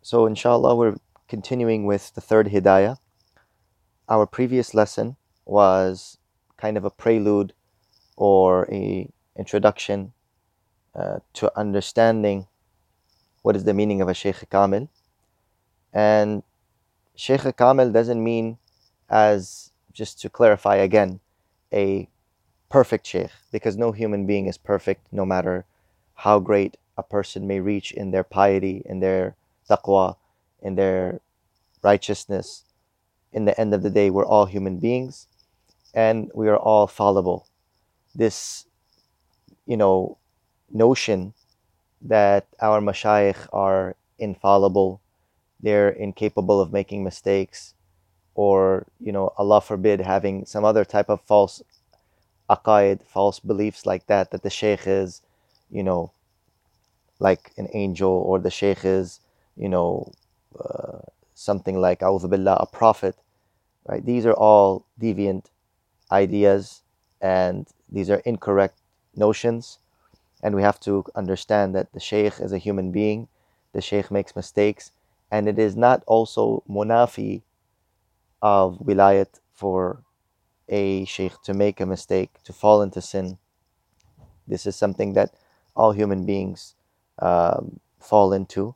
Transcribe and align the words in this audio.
So 0.00 0.26
inshallah 0.26 0.76
we're 0.76 0.94
continuing 1.26 1.86
with 1.86 2.14
the 2.14 2.20
third 2.20 2.50
hidayah. 2.50 2.98
Our 4.08 4.26
previous 4.26 4.74
lesson 4.74 5.16
was 5.44 6.18
kind 6.56 6.76
of 6.76 6.84
a 6.84 6.90
prelude 6.90 7.52
or 8.16 8.70
a 8.70 9.10
introduction 9.36 10.12
uh, 10.94 11.18
to 11.32 11.50
understanding 11.58 12.46
what 13.42 13.56
is 13.56 13.64
the 13.64 13.74
meaning 13.74 14.00
of 14.00 14.08
a 14.08 14.14
Shaykh 14.14 14.48
Kamil. 14.48 14.88
And 15.92 16.44
Shaykh 17.16 17.56
Kamil 17.56 17.90
doesn't 17.90 18.22
mean 18.22 18.58
as 19.10 19.71
just 19.92 20.20
to 20.20 20.30
clarify 20.30 20.76
again, 20.76 21.20
a 21.72 22.08
perfect 22.68 23.06
sheikh, 23.06 23.30
because 23.50 23.76
no 23.76 23.92
human 23.92 24.26
being 24.26 24.46
is 24.46 24.58
perfect, 24.58 25.06
no 25.12 25.24
matter 25.24 25.64
how 26.14 26.38
great 26.38 26.76
a 26.96 27.02
person 27.02 27.46
may 27.46 27.60
reach 27.60 27.92
in 27.92 28.10
their 28.10 28.24
piety, 28.24 28.82
in 28.84 29.00
their 29.00 29.36
taqwa, 29.68 30.16
in 30.60 30.74
their 30.76 31.20
righteousness. 31.82 32.64
In 33.32 33.44
the 33.44 33.58
end 33.58 33.74
of 33.74 33.82
the 33.82 33.90
day, 33.90 34.10
we're 34.10 34.26
all 34.26 34.46
human 34.46 34.78
beings 34.78 35.26
and 35.94 36.30
we 36.34 36.48
are 36.48 36.56
all 36.56 36.86
fallible. 36.86 37.46
This, 38.14 38.66
you 39.66 39.76
know, 39.76 40.18
notion 40.70 41.34
that 42.00 42.46
our 42.60 42.80
mashayikh 42.80 43.48
are 43.52 43.96
infallible, 44.18 45.00
they're 45.60 45.90
incapable 45.90 46.60
of 46.60 46.72
making 46.72 47.04
mistakes, 47.04 47.74
or 48.34 48.86
you 49.00 49.12
know 49.12 49.32
allah 49.36 49.60
forbid 49.60 50.00
having 50.00 50.44
some 50.46 50.64
other 50.64 50.84
type 50.84 51.08
of 51.08 51.20
false 51.22 51.62
aqaid 52.48 53.02
false 53.02 53.38
beliefs 53.40 53.86
like 53.86 54.06
that 54.06 54.30
that 54.30 54.42
the 54.42 54.50
sheikh 54.50 54.86
is 54.86 55.22
you 55.70 55.82
know 55.82 56.10
like 57.18 57.52
an 57.56 57.68
angel 57.72 58.10
or 58.10 58.38
the 58.38 58.50
sheikh 58.50 58.84
is 58.84 59.20
you 59.56 59.68
know 59.68 60.10
uh, 60.58 60.98
something 61.34 61.80
like 61.80 62.00
billah, 62.00 62.56
a 62.60 62.66
prophet 62.66 63.16
right? 63.86 64.04
These 64.04 64.26
are 64.26 64.34
all 64.34 64.84
deviant 65.00 65.46
ideas 66.10 66.82
and 67.20 67.66
these 67.90 68.10
are 68.10 68.22
incorrect 68.24 68.78
notions. 69.14 69.78
And 70.42 70.54
we 70.54 70.62
have 70.62 70.80
to 70.80 71.04
understand 71.14 71.74
that 71.74 71.92
the 71.92 72.00
sheikh 72.00 72.40
is 72.40 72.52
a 72.52 72.58
human 72.58 72.90
being 72.90 73.28
the 73.72 73.80
sheikh 73.80 74.10
makes 74.10 74.36
mistakes 74.36 74.92
and 75.30 75.48
it 75.48 75.58
is 75.58 75.76
not 75.76 76.02
also 76.06 76.62
munafi 76.68 77.40
of 78.42 78.78
wilayat 78.80 79.40
for 79.52 80.02
a 80.68 81.04
sheikh 81.04 81.40
to 81.44 81.54
make 81.54 81.80
a 81.80 81.86
mistake, 81.86 82.42
to 82.44 82.52
fall 82.52 82.82
into 82.82 83.00
sin. 83.00 83.38
This 84.46 84.66
is 84.66 84.76
something 84.76 85.12
that 85.14 85.34
all 85.76 85.92
human 85.92 86.26
beings 86.26 86.74
um, 87.18 87.80
fall 88.00 88.32
into. 88.32 88.74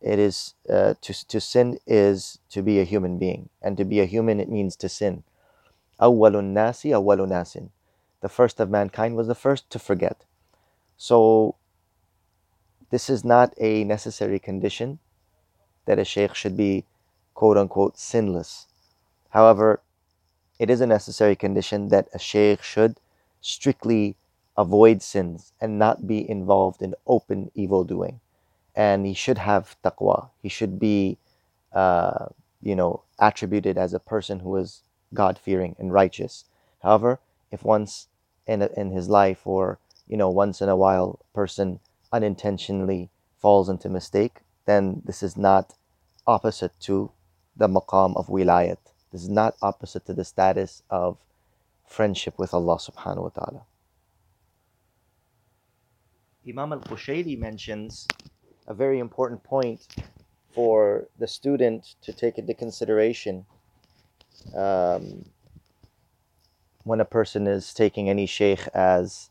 It 0.00 0.18
is 0.18 0.54
uh, 0.68 0.94
to 1.00 1.26
to 1.28 1.40
sin 1.40 1.78
is 1.86 2.38
to 2.50 2.62
be 2.62 2.78
a 2.78 2.84
human 2.84 3.18
being, 3.18 3.48
and 3.62 3.76
to 3.78 3.84
be 3.84 4.00
a 4.00 4.04
human 4.04 4.38
it 4.38 4.48
means 4.50 4.76
to 4.76 4.88
sin. 4.88 5.24
Awwalun 5.98 6.52
nasi 6.52 6.90
awwalun 6.90 7.30
nasin. 7.30 7.70
The 8.20 8.28
first 8.28 8.60
of 8.60 8.68
mankind 8.70 9.16
was 9.16 9.26
the 9.26 9.34
first 9.34 9.70
to 9.70 9.78
forget. 9.78 10.24
So 10.96 11.56
this 12.90 13.08
is 13.08 13.24
not 13.24 13.54
a 13.58 13.84
necessary 13.84 14.38
condition 14.38 14.98
that 15.86 15.98
a 15.98 16.04
sheikh 16.04 16.34
should 16.34 16.56
be 16.56 16.84
quote 17.34 17.56
unquote 17.56 17.98
sinless. 17.98 18.66
However, 19.30 19.80
it 20.58 20.70
is 20.70 20.80
a 20.80 20.86
necessary 20.86 21.36
condition 21.36 21.88
that 21.88 22.08
a 22.14 22.18
sheikh 22.18 22.62
should 22.62 22.98
strictly 23.40 24.16
avoid 24.56 25.02
sins 25.02 25.52
and 25.60 25.78
not 25.78 26.06
be 26.06 26.28
involved 26.28 26.80
in 26.80 26.94
open 27.06 27.50
evil 27.54 27.84
doing. 27.84 28.20
And 28.74 29.06
he 29.06 29.14
should 29.14 29.38
have 29.38 29.76
taqwa. 29.84 30.30
He 30.42 30.48
should 30.48 30.78
be, 30.78 31.18
uh, 31.72 32.26
you 32.62 32.74
know, 32.74 33.02
attributed 33.18 33.76
as 33.78 33.92
a 33.92 34.00
person 34.00 34.40
who 34.40 34.56
is 34.56 34.82
God 35.12 35.38
fearing 35.38 35.76
and 35.78 35.92
righteous. 35.92 36.44
However, 36.82 37.20
if 37.50 37.64
once 37.64 38.08
in, 38.46 38.62
in 38.62 38.90
his 38.90 39.08
life 39.08 39.46
or, 39.46 39.78
you 40.08 40.16
know, 40.16 40.30
once 40.30 40.60
in 40.60 40.68
a 40.68 40.76
while, 40.76 41.20
a 41.20 41.34
person 41.34 41.80
unintentionally 42.12 43.10
falls 43.38 43.68
into 43.68 43.88
mistake, 43.88 44.40
then 44.64 45.02
this 45.04 45.22
is 45.22 45.36
not 45.36 45.74
opposite 46.26 46.72
to 46.80 47.10
the 47.56 47.68
maqam 47.68 48.16
of 48.16 48.26
wilayat. 48.28 48.78
This 49.15 49.23
is 49.23 49.29
not 49.29 49.55
opposite 49.61 50.05
to 50.05 50.13
the 50.13 50.23
status 50.23 50.83
of 50.89 51.17
friendship 51.85 52.39
with 52.39 52.53
Allah 52.53 52.77
subhanahu 52.77 53.23
wa 53.23 53.29
ta'ala. 53.29 53.61
Imam 56.47 56.73
al 56.73 56.79
Qushayri 56.79 57.37
mentions 57.37 58.07
a 58.67 58.73
very 58.73 58.99
important 58.99 59.43
point 59.43 59.85
for 60.53 61.07
the 61.19 61.27
student 61.27 61.95
to 62.01 62.13
take 62.13 62.37
into 62.37 62.53
consideration 62.53 63.45
um, 64.55 65.25
when 66.83 66.99
a 66.99 67.05
person 67.05 67.47
is 67.47 67.73
taking 67.73 68.09
any 68.09 68.25
sheikh 68.25 68.67
as 68.73 69.29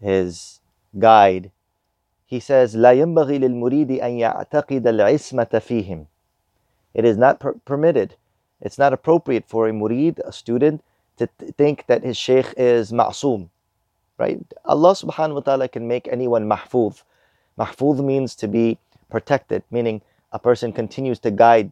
his 0.00 0.60
guide. 0.98 1.52
He 2.26 2.40
says, 2.40 2.74
لا 2.74 2.92
ينبغي 2.92 3.38
للمريد 3.38 4.00
أن 4.02 4.18
يعتقد 4.18 4.86
العصمة 4.86 5.60
فيهم. 5.60 6.06
It 6.92 7.04
is 7.04 7.16
not 7.16 7.38
per- 7.38 7.54
permitted 7.64 8.16
it's 8.61 8.77
not 8.77 8.93
appropriate 8.93 9.45
for 9.47 9.67
a 9.67 9.71
murid, 9.71 10.19
a 10.19 10.31
student, 10.31 10.83
to 11.17 11.27
th- 11.39 11.53
think 11.55 11.85
that 11.87 12.03
his 12.03 12.17
sheikh 12.17 12.53
is 12.57 12.91
ma'soom. 12.91 13.49
Right? 14.17 14.39
Allah 14.65 14.93
subhanahu 14.93 15.35
wa 15.35 15.39
ta'ala 15.41 15.67
can 15.67 15.87
make 15.87 16.07
anyone 16.07 16.47
mahfuz. 16.47 17.03
Mahfuz 17.57 18.03
means 18.03 18.35
to 18.35 18.47
be 18.47 18.77
protected, 19.09 19.63
meaning 19.71 20.01
a 20.31 20.39
person 20.39 20.71
continues 20.71 21.19
to 21.19 21.31
guide, 21.31 21.71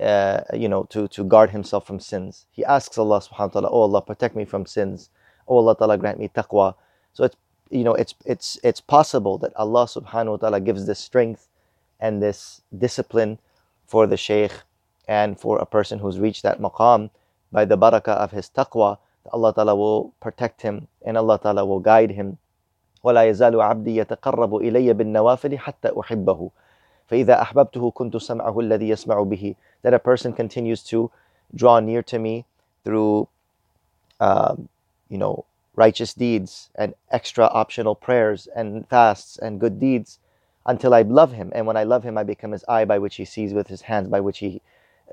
uh, 0.00 0.40
you 0.52 0.68
know, 0.68 0.84
to, 0.90 1.06
to 1.08 1.24
guard 1.24 1.50
himself 1.50 1.86
from 1.86 2.00
sins. 2.00 2.46
He 2.50 2.64
asks 2.64 2.98
Allah 2.98 3.20
subhanahu 3.20 3.38
wa 3.38 3.60
ta'ala, 3.60 3.68
Oh 3.70 3.82
Allah, 3.82 4.02
protect 4.02 4.34
me 4.34 4.44
from 4.44 4.66
sins. 4.66 5.10
Oh 5.46 5.58
Allah 5.58 5.76
ta'ala, 5.76 5.96
grant 5.96 6.18
me 6.18 6.28
taqwa. 6.28 6.74
So 7.12 7.24
it's, 7.24 7.36
you 7.70 7.84
know, 7.84 7.94
it's, 7.94 8.14
it's, 8.26 8.58
it's 8.64 8.80
possible 8.80 9.38
that 9.38 9.52
Allah 9.56 9.86
subhanahu 9.86 10.30
wa 10.30 10.36
ta'ala 10.36 10.60
gives 10.60 10.86
this 10.86 10.98
strength 10.98 11.48
and 12.00 12.20
this 12.20 12.62
discipline 12.76 13.38
for 13.86 14.06
the 14.08 14.16
shaykh 14.16 14.52
and 15.07 15.39
for 15.39 15.57
a 15.57 15.65
person 15.65 15.99
who's 15.99 16.19
reached 16.19 16.43
that 16.43 16.59
maqam 16.59 17.09
by 17.51 17.65
the 17.65 17.77
barakah 17.77 18.15
of 18.15 18.31
his 18.31 18.49
taqwa, 18.49 18.97
Allah 19.31 19.53
Ta'ala 19.53 19.75
will 19.75 20.13
protect 20.19 20.61
him 20.61 20.87
and 21.05 21.17
Allah 21.17 21.39
Ta'ala 21.39 21.65
will 21.65 21.79
guide 21.79 22.11
him. 22.11 22.37
ولا 23.03 23.23
يزال 23.23 23.61
عبدي 23.61 23.95
يتقرب 23.95 24.55
إلي 24.55 24.93
بالنوافل 24.93 25.57
حتى 25.57 25.99
أحبه 25.99 26.49
فإذا 27.07 27.41
أحببته 27.41 27.91
كنت 27.91 28.17
سمعه 28.17 28.59
الذي 28.59 28.89
يسمع 28.89 29.23
به 29.23 29.55
that 29.83 29.93
a 29.93 29.99
person 29.99 30.33
continues 30.33 30.83
to 30.83 31.09
draw 31.55 31.79
near 31.79 32.03
to 32.03 32.19
me 32.19 32.45
through 32.83 33.27
um, 34.19 34.67
you 35.07 35.17
know 35.17 35.45
righteous 35.75 36.13
deeds 36.13 36.69
and 36.75 36.93
extra 37.09 37.45
optional 37.45 37.95
prayers 37.95 38.47
and 38.53 38.85
fasts 38.89 39.37
and 39.37 39.61
good 39.61 39.79
deeds 39.79 40.19
until 40.65 40.93
I 40.93 41.03
love 41.03 41.31
him 41.31 41.51
and 41.55 41.65
when 41.65 41.77
I 41.77 41.85
love 41.85 42.03
him 42.03 42.17
I 42.17 42.23
become 42.23 42.51
his 42.51 42.65
eye 42.67 42.83
by 42.83 42.99
which 42.99 43.15
he 43.15 43.23
sees 43.23 43.53
with 43.53 43.67
his 43.67 43.81
hands 43.83 44.09
by 44.09 44.19
which 44.19 44.39
he 44.39 44.61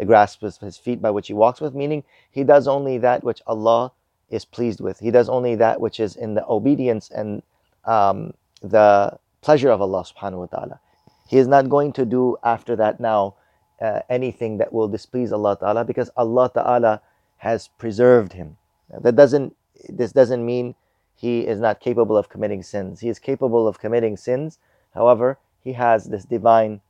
grasps 0.05 0.57
his 0.57 0.77
feet 0.77 1.01
by 1.01 1.11
which 1.11 1.27
he 1.27 1.33
walks 1.33 1.61
with, 1.61 1.75
meaning 1.75 2.03
he 2.29 2.43
does 2.43 2.67
only 2.67 2.97
that 2.99 3.23
which 3.23 3.41
Allah 3.47 3.91
is 4.29 4.45
pleased 4.45 4.79
with. 4.79 4.99
He 4.99 5.11
does 5.11 5.29
only 5.29 5.55
that 5.55 5.81
which 5.81 5.99
is 5.99 6.15
in 6.15 6.33
the 6.33 6.45
obedience 6.47 7.09
and 7.09 7.43
um, 7.85 8.33
the 8.61 9.17
pleasure 9.41 9.69
of 9.69 9.81
Allah 9.81 10.03
subhanahu 10.03 10.37
wa 10.37 10.45
ta'ala. 10.45 10.79
He 11.27 11.37
is 11.37 11.47
not 11.47 11.69
going 11.69 11.93
to 11.93 12.05
do 12.05 12.37
after 12.43 12.75
that 12.75 12.99
now 12.99 13.35
uh, 13.81 14.01
anything 14.09 14.57
that 14.57 14.71
will 14.71 14.87
displease 14.87 15.31
Allah 15.31 15.57
ta'ala 15.57 15.83
because 15.83 16.09
Allah 16.15 16.49
ta'ala 16.53 17.01
has 17.37 17.67
preserved 17.77 18.33
him. 18.33 18.57
That 18.89 19.15
doesn't 19.15 19.55
this 19.89 20.11
doesn't 20.11 20.45
mean 20.45 20.75
he 21.15 21.41
is 21.41 21.59
not 21.59 21.79
capable 21.79 22.17
of 22.17 22.29
committing 22.29 22.63
sins. 22.63 22.99
He 22.99 23.09
is 23.09 23.19
capable 23.19 23.67
of 23.67 23.79
committing 23.79 24.17
sins. 24.17 24.59
However, 24.93 25.39
he 25.63 25.73
has 25.73 26.05
this 26.05 26.25
divine 26.25 26.81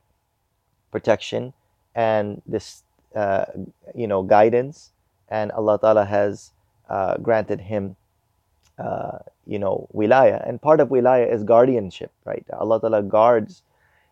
protection 0.92 1.54
and 1.96 2.42
this 2.46 2.84
uh, 3.16 3.46
you 3.96 4.08
know, 4.08 4.24
guidance, 4.24 4.92
and 5.30 5.52
Allah 5.52 5.80
Ta'ala 5.80 6.06
has 6.06 6.52
uh, 6.90 7.18
granted 7.18 7.62
him, 7.62 7.96
uh, 8.78 9.20
you 9.46 9.60
know, 9.60 9.88
wilaya. 9.94 10.48
And 10.48 10.62
part 10.62 10.80
of 10.80 10.90
wilaya 10.90 11.32
is 11.32 11.44
guardianship, 11.44 12.12
right? 12.26 12.46
Allah 12.54 12.80
Ta'ala 12.80 13.04
guards 13.04 13.64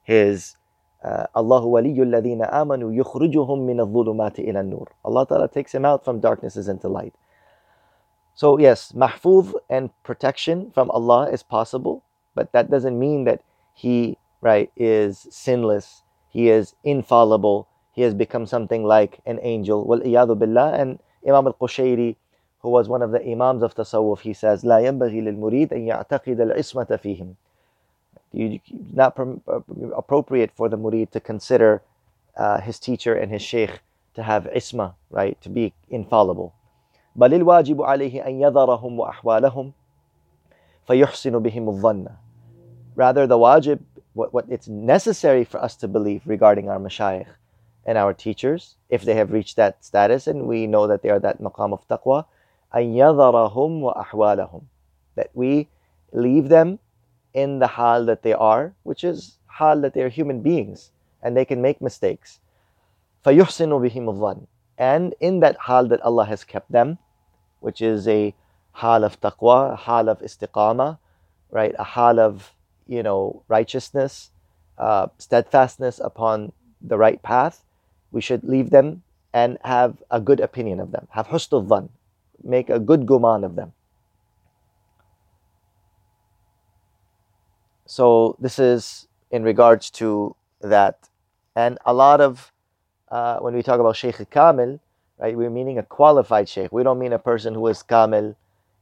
his 0.04 0.56
Allahu 1.04 1.72
waliyyu 1.72 2.04
alladhina 2.04 2.52
amanu 2.52 2.92
yukhrijuhum 2.92 3.66
min 3.66 3.80
al-dhulumati 3.80 4.48
ila 4.50 4.64
nur 4.64 4.88
Allah 5.06 5.26
Ta'ala 5.26 5.48
takes 5.48 5.74
him 5.74 5.86
out 5.86 6.04
from 6.04 6.20
darknesses 6.20 6.68
into 6.68 6.90
light. 6.90 7.14
So 8.36 8.60
yes, 8.60 8.92
mahfuz 8.92 9.54
and 9.70 9.92
protection 10.04 10.72
from 10.72 10.92
Allah 10.92 11.30
is 11.32 11.44
possible, 11.44 12.04
but 12.36 12.52
that 12.52 12.70
doesn't 12.70 12.98
mean 13.00 13.24
that 13.26 13.42
he, 13.74 14.18
right, 14.42 14.72
is 14.76 15.28
sinless, 15.30 16.04
he 16.28 16.50
is 16.50 16.76
infallible, 16.84 17.68
he 17.95 18.03
has 18.03 18.13
become 18.13 18.45
something 18.45 18.85
like 18.85 19.21
an 19.25 19.39
angel. 19.43 19.85
Well, 19.85 20.01
billah, 20.01 20.73
and 20.73 20.99
Imam 21.27 21.47
al-Qushayri, 21.47 22.17
who 22.61 22.69
was 22.69 22.89
one 22.89 23.03
of 23.03 23.13
the 23.13 23.25
Imams 23.25 23.63
of 23.63 23.75
Tasawwuf, 23.75 24.21
he 24.21 24.35
says, 24.35 24.65
لا 24.65 24.81
ينبغي 24.81 25.21
للمريد 25.21 25.73
أن 25.73 25.87
يعتقد 25.87 26.41
العصمة 26.41 26.99
فيهم. 26.99 27.35
You, 28.33 28.59
not 28.93 29.17
appropriate 29.97 30.51
for 30.57 30.69
the 30.69 30.77
murid 30.77 31.13
to 31.13 31.21
consider 31.21 31.83
uh, 32.37 32.61
his 32.61 32.81
teacher 32.81 33.15
and 33.15 33.31
his 33.31 33.43
sheikh 33.43 33.79
to 34.15 34.25
have 34.25 34.47
isma, 34.47 34.95
right, 35.11 35.41
to 35.43 35.49
be 35.49 35.73
infallible. 35.89 36.53
بل 37.17 37.35
الواجب 37.35 37.83
عليه 37.83 38.27
أن 38.27 38.41
يذرهم 38.41 38.99
وأحوالهم 38.99 39.73
فيحسن 40.89 41.39
بهم 41.39 41.69
الظن. 41.69 42.11
Rather, 42.97 43.29
the 43.29 43.39
wajib, 43.39 43.79
what, 44.15 44.35
what 44.35 44.47
it's 44.49 44.67
necessary 44.67 45.45
for 45.45 45.63
us 45.63 45.77
to 45.77 45.87
believe 45.87 46.23
regarding 46.27 46.69
our 46.69 46.81
mashayikh 46.81 47.29
and 47.89 47.99
our 47.99 48.15
teachers, 48.15 48.77
if 48.89 49.03
they 49.03 49.15
have 49.15 49.33
reached 49.33 49.57
that 49.57 49.85
status 49.85 50.27
and 50.27 50.47
we 50.47 50.67
know 50.67 50.87
that 50.87 51.03
they 51.03 51.11
are 51.11 51.21
that 51.21 51.41
maqam 51.41 51.73
of 51.73 51.87
taqwa, 51.89 52.25
أن 52.75 52.95
يذرهم 52.95 53.83
وأحوالهم. 53.83 54.63
That 55.17 55.31
we 55.35 55.69
leave 56.13 56.49
them 56.49 56.79
in 57.33 57.59
the 57.59 57.67
hal 57.67 58.07
that 58.07 58.23
they 58.23 58.33
are, 58.33 58.75
which 58.83 59.05
is 59.05 59.39
hal 59.47 59.81
that 59.83 59.95
they 59.95 60.03
are 60.03 60.09
human 60.09 60.41
beings 60.41 60.91
and 61.23 61.37
they 61.37 61.45
can 61.45 61.63
make 61.63 61.81
mistakes. 61.81 62.41
فَيُحْسِنُ 63.25 63.69
بِهِمُ 63.69 64.07
الظَّنِّ 64.07 64.47
And 64.79 65.15
in 65.21 65.41
that 65.41 65.57
hal 65.61 65.87
that 65.89 66.01
Allah 66.03 66.25
has 66.25 66.45
kept 66.45 66.71
them, 66.73 66.99
which 67.61 67.81
is 67.81 68.09
a 68.09 68.35
hal 68.73 69.05
of 69.05 69.21
taqwa, 69.21 69.73
a 69.73 69.77
hal 69.77 70.09
of 70.09 70.21
istiqama, 70.21 70.99
right, 71.51 71.75
a 71.79 71.85
hal 71.85 72.19
of, 72.19 72.53
you 72.87 73.03
know, 73.03 73.43
righteousness, 73.49 74.31
uh, 74.79 75.07
steadfastness 75.19 76.01
upon 76.01 76.53
the 76.81 76.99
right 76.99 77.23
path, 77.23 77.65
we 78.12 78.22
should 78.22 78.44
leave 78.44 78.70
them 78.70 79.04
and 79.34 79.58
have 79.64 80.02
a 80.10 80.20
good 80.20 80.40
opinion 80.40 80.80
of 80.80 80.92
them. 80.92 81.08
Have 81.12 81.28
husnul 81.28 81.68
dhan, 81.68 81.90
make 82.44 82.70
a 82.70 82.80
good 82.80 83.06
guman 83.06 83.46
of 83.46 83.56
them. 83.56 83.74
So 87.86 88.36
this 88.40 88.60
is 88.60 89.08
in 89.32 89.44
regards 89.44 89.90
to 89.92 90.36
that. 90.62 91.10
And 91.56 91.78
a 91.86 91.94
lot 91.94 92.22
of, 92.22 92.52
uh, 93.10 93.40
when 93.40 93.54
we 93.56 93.64
talk 93.64 93.80
about 93.80 93.96
Shaykh 93.96 94.30
Kamil, 94.30 94.80
right, 95.18 95.36
we're 95.36 95.50
meaning 95.50 95.78
a 95.78 95.84
qualified 95.84 96.48
Shaykh. 96.48 96.72
We 96.72 96.84
don't 96.84 97.00
mean 97.00 97.14
a 97.14 97.20
person 97.20 97.54
who 97.54 97.68
is 97.68 97.84
Kamil 97.84 98.36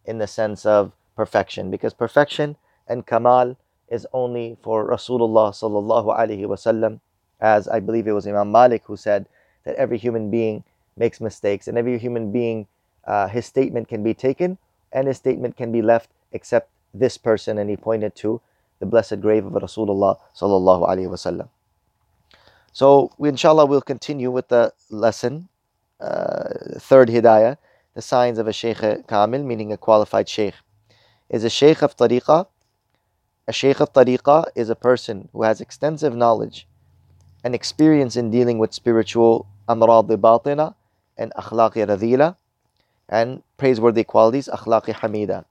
in 0.06 0.18
the 0.18 0.28
sense 0.28 0.66
of 0.66 0.92
perfection, 1.16 1.72
because 1.72 1.94
perfection 1.94 2.56
and 2.88 3.06
Kamal 3.06 3.58
is 3.90 4.06
only 4.14 4.58
for 4.62 4.90
Rasulullah 4.90 5.52
sallallahu 5.52 6.18
alaihi 6.18 6.46
wasallam, 6.46 7.00
as 7.40 7.68
I 7.68 7.80
believe 7.80 8.08
it 8.08 8.14
was 8.14 8.28
Imam 8.28 8.52
Malik 8.52 8.84
who 8.86 8.98
said 8.98 9.28
that 9.64 9.76
every 9.76 9.98
human 9.98 10.30
being 10.30 10.64
makes 10.96 11.22
mistakes, 11.22 11.68
and 11.68 11.78
every 11.78 11.98
human 12.00 12.32
being, 12.32 12.68
uh, 13.06 13.28
his 13.28 13.46
statement 13.46 13.88
can 13.88 14.04
be 14.04 14.14
taken 14.14 14.58
and 14.92 15.08
his 15.08 15.18
statement 15.18 15.56
can 15.58 15.72
be 15.72 15.82
left, 15.82 16.10
except 16.32 16.70
this 16.94 17.18
person, 17.18 17.58
and 17.58 17.70
he 17.70 17.78
pointed 17.78 18.16
to 18.16 18.42
the 18.80 18.86
blessed 18.86 19.22
grave 19.22 19.46
of 19.46 19.54
Rasulullah. 19.54 20.18
So, 22.72 23.12
we, 23.18 23.30
inshallah, 23.30 23.66
we'll 23.66 23.82
continue 23.82 24.32
with 24.32 24.48
the 24.48 24.74
lesson, 24.90 25.50
uh, 26.00 26.80
third 26.80 27.10
hidayah, 27.10 27.58
the 27.96 28.02
signs 28.02 28.38
of 28.38 28.48
a 28.48 28.54
Shaykh 28.54 29.08
Kamil, 29.08 29.44
meaning 29.44 29.72
a 29.72 29.78
qualified 29.78 30.30
Shaykh. 30.30 30.54
Is 31.30 31.44
a 31.44 31.50
Shaykh 31.50 31.82
of 31.82 31.98
Tariqah. 31.98 32.48
A 33.48 33.54
Shaykh 33.54 33.82
of 33.82 33.92
Tariqah 33.92 34.46
is 34.56 34.70
a 34.70 34.76
person 34.76 35.30
who 35.34 35.44
has 35.44 35.60
extensive 35.60 36.16
knowledge 36.16 36.68
and 37.48 37.56
experience 37.56 38.18
in 38.18 38.30
dealing 38.30 38.58
with 38.60 38.74
spiritual 38.74 39.48
amrad 39.70 40.10
batina 40.18 40.76
and 41.18 41.32
akhlaqi 41.36 41.88
radila 41.88 42.36
and 43.08 43.42
praiseworthy 43.56 44.04
qualities, 44.04 44.50
akhlaqi 44.52 44.94
hamida. 44.94 45.46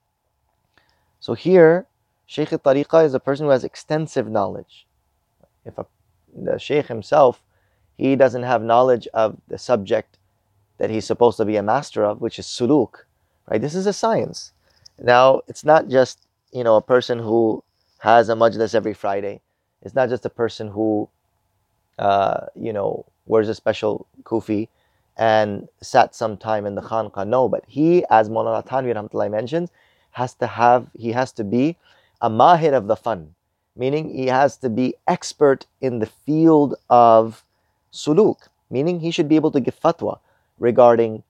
So 1.21 1.33
here, 1.33 1.87
Shaykh 2.27 2.53
al-Tariqah 2.53 3.07
is 3.07 3.15
a 3.15 3.19
person 3.19 3.47
who 3.47 3.53
has 3.53 3.65
extensive 3.65 4.29
knowledge. 4.29 4.87
If 5.65 5.79
a, 5.79 5.87
the 6.37 6.59
Shaykh 6.59 6.89
himself, 6.89 7.41
he 7.97 8.15
doesn't 8.15 8.43
have 8.43 8.63
knowledge 8.63 9.09
of 9.15 9.39
the 9.49 9.57
subject 9.57 10.19
that 10.77 10.91
he's 10.91 11.07
supposed 11.07 11.39
to 11.39 11.47
be 11.47 11.57
a 11.57 11.63
master 11.63 12.05
of, 12.05 12.21
which 12.21 12.39
is 12.39 12.45
suluk, 12.45 13.07
right? 13.49 13.63
This 13.63 13.75
is 13.75 13.87
a 13.87 13.95
science. 13.95 14.53
Now, 14.99 15.41
it's 15.49 15.65
not 15.65 15.89
just, 15.89 16.27
you 16.53 16.63
know, 16.63 16.77
a 16.77 16.83
person 16.83 17.19
who 17.19 17.65
has 18.01 18.29
a 18.29 18.35
majlis 18.35 18.75
every 18.75 18.93
Friday. 18.93 19.41
It's 19.81 19.95
not 19.95 20.11
just 20.11 20.27
a 20.27 20.31
person 20.43 20.69
who, 20.69 21.09
uh, 21.99 22.47
you 22.55 22.73
know, 22.73 23.05
wears 23.27 23.49
a 23.49 23.55
special 23.55 24.07
kufi 24.23 24.69
and 25.17 25.69
sat 25.81 26.15
some 26.15 26.37
time 26.37 26.67
in 26.67 26.75
the 26.75 26.83
khanqa. 26.83 27.27
No, 27.27 27.49
but 27.49 27.65
he, 27.67 28.05
as 28.11 28.29
Maulana 28.29 28.67
Thanvi 28.67 29.31
mentions, 29.31 29.71
has 30.13 30.35
to 30.35 30.47
have, 30.47 30.87
he 30.95 31.13
has 31.13 31.33
to 31.33 31.45
be 31.45 31.77
a 32.21 32.31
mahir 32.31 32.73
of 32.73 32.87
the 32.87 32.97
fan, 32.97 33.35
meaning 33.77 34.11
he 34.11 34.27
has 34.27 34.57
to 34.59 34.69
be 34.69 34.95
expert 35.07 35.67
in 35.81 35.99
the 35.99 36.07
field 36.07 36.75
of 36.91 37.45
suluk, 37.93 38.49
meaning 38.71 39.01
he 39.01 39.11
should 39.11 39.29
be 39.29 39.37
able 39.37 39.51
to 39.51 39.61
give 39.61 39.79
fatwa 39.79 40.19
regarding 40.59 41.23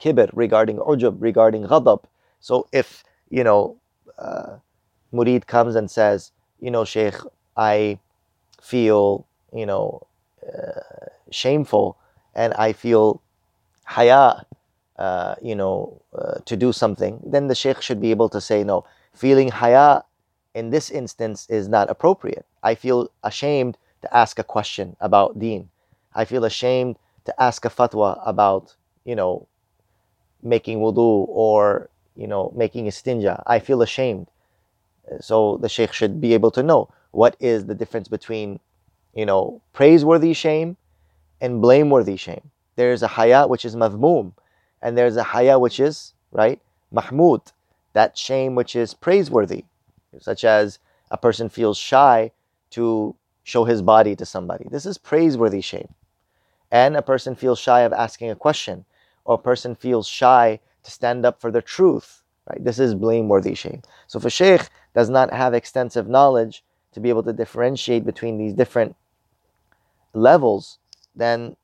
kibr, 0.00 0.30
regarding 0.32 0.78
ujub, 0.78 1.16
regarding 1.20 1.64
ghadab. 1.64 2.04
So 2.40 2.66
if, 2.72 3.04
you 3.30 3.44
know, 3.44 3.76
uh, 4.18 4.56
murid 5.12 5.46
comes 5.46 5.74
and 5.74 5.90
says, 5.90 6.32
you 6.60 6.70
know, 6.70 6.84
Sheikh, 6.84 7.14
I 7.56 7.98
feel, 8.60 9.26
you 9.54 9.66
know, 9.66 10.06
uh, 10.46 10.80
shameful 11.30 11.96
and 12.34 12.52
I 12.54 12.72
feel 12.72 13.20
haya, 13.84 14.46
uh, 14.98 15.34
you 15.42 15.54
know, 15.54 16.00
uh, 16.16 16.38
to 16.44 16.56
do 16.56 16.72
something, 16.72 17.20
then 17.24 17.48
the 17.48 17.54
Sheikh 17.54 17.82
should 17.82 18.00
be 18.00 18.10
able 18.10 18.28
to 18.30 18.40
say, 18.40 18.64
no, 18.64 18.84
feeling 19.14 19.48
haya 19.48 20.02
in 20.54 20.70
this 20.70 20.90
instance 20.90 21.46
is 21.48 21.68
not 21.68 21.90
appropriate. 21.90 22.46
I 22.62 22.74
feel 22.74 23.10
ashamed 23.22 23.78
to 24.02 24.16
ask 24.16 24.38
a 24.38 24.44
question 24.44 24.96
about 25.00 25.38
deen. 25.38 25.68
I 26.14 26.24
feel 26.24 26.44
ashamed 26.44 26.96
to 27.24 27.42
ask 27.42 27.64
a 27.64 27.70
fatwa 27.70 28.20
about, 28.24 28.74
you 29.04 29.14
know, 29.14 29.46
making 30.42 30.78
wudu 30.78 31.26
or, 31.28 31.88
you 32.16 32.26
know, 32.26 32.52
making 32.54 32.86
istinja. 32.86 33.42
I 33.46 33.58
feel 33.58 33.82
ashamed. 33.82 34.26
So 35.20 35.56
the 35.58 35.68
sheikh 35.68 35.92
should 35.92 36.20
be 36.20 36.34
able 36.34 36.50
to 36.52 36.62
know 36.62 36.88
what 37.10 37.36
is 37.40 37.66
the 37.66 37.74
difference 37.74 38.08
between, 38.08 38.60
you 39.14 39.26
know, 39.26 39.60
praiseworthy 39.72 40.32
shame 40.32 40.76
and 41.40 41.60
blameworthy 41.60 42.16
shame. 42.16 42.50
There's 42.76 43.02
a 43.02 43.08
haya 43.08 43.46
which 43.46 43.64
is 43.64 43.76
madhmum, 43.76 44.32
and 44.80 44.96
there's 44.96 45.16
a 45.16 45.22
haya 45.22 45.58
which 45.58 45.80
is, 45.80 46.14
right, 46.30 46.60
mahmud 46.90 47.40
that 47.92 48.16
shame 48.16 48.54
which 48.54 48.74
is 48.74 48.94
praiseworthy, 48.94 49.64
such 50.18 50.44
as 50.44 50.78
a 51.10 51.18
person 51.18 51.48
feels 51.48 51.76
shy 51.76 52.30
to 52.70 53.14
show 53.44 53.64
his 53.64 53.82
body 53.82 54.16
to 54.16 54.24
somebody. 54.24 54.66
This 54.70 54.86
is 54.86 54.96
praiseworthy 54.96 55.60
shame. 55.60 55.94
And 56.70 56.96
a 56.96 57.02
person 57.02 57.34
feels 57.34 57.58
shy 57.58 57.80
of 57.80 57.92
asking 57.92 58.30
a 58.30 58.36
question, 58.36 58.86
or 59.24 59.34
a 59.34 59.38
person 59.38 59.74
feels 59.74 60.08
shy 60.08 60.58
to 60.82 60.90
stand 60.90 61.26
up 61.26 61.40
for 61.40 61.50
the 61.50 61.60
truth. 61.60 62.22
Right? 62.48 62.64
This 62.64 62.78
is 62.78 62.94
blameworthy 62.94 63.54
shame. 63.54 63.82
So 64.06 64.18
if 64.18 64.24
a 64.24 64.30
sheikh 64.30 64.68
does 64.94 65.10
not 65.10 65.32
have 65.32 65.54
extensive 65.54 66.08
knowledge 66.08 66.64
to 66.92 67.00
be 67.00 67.08
able 67.08 67.22
to 67.24 67.32
differentiate 67.32 68.04
between 68.04 68.38
these 68.38 68.54
different 68.54 68.96
levels, 70.14 70.78
then 71.14 71.56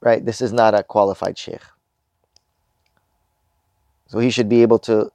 right, 0.00 0.24
this 0.24 0.40
is 0.40 0.52
not 0.52 0.74
a 0.74 0.82
qualified 0.82 1.38
sheikh. 1.38 1.62
So 4.08 4.18
he 4.18 4.30
should 4.30 4.48
be 4.48 4.62
able 4.62 4.78
to 4.80 5.10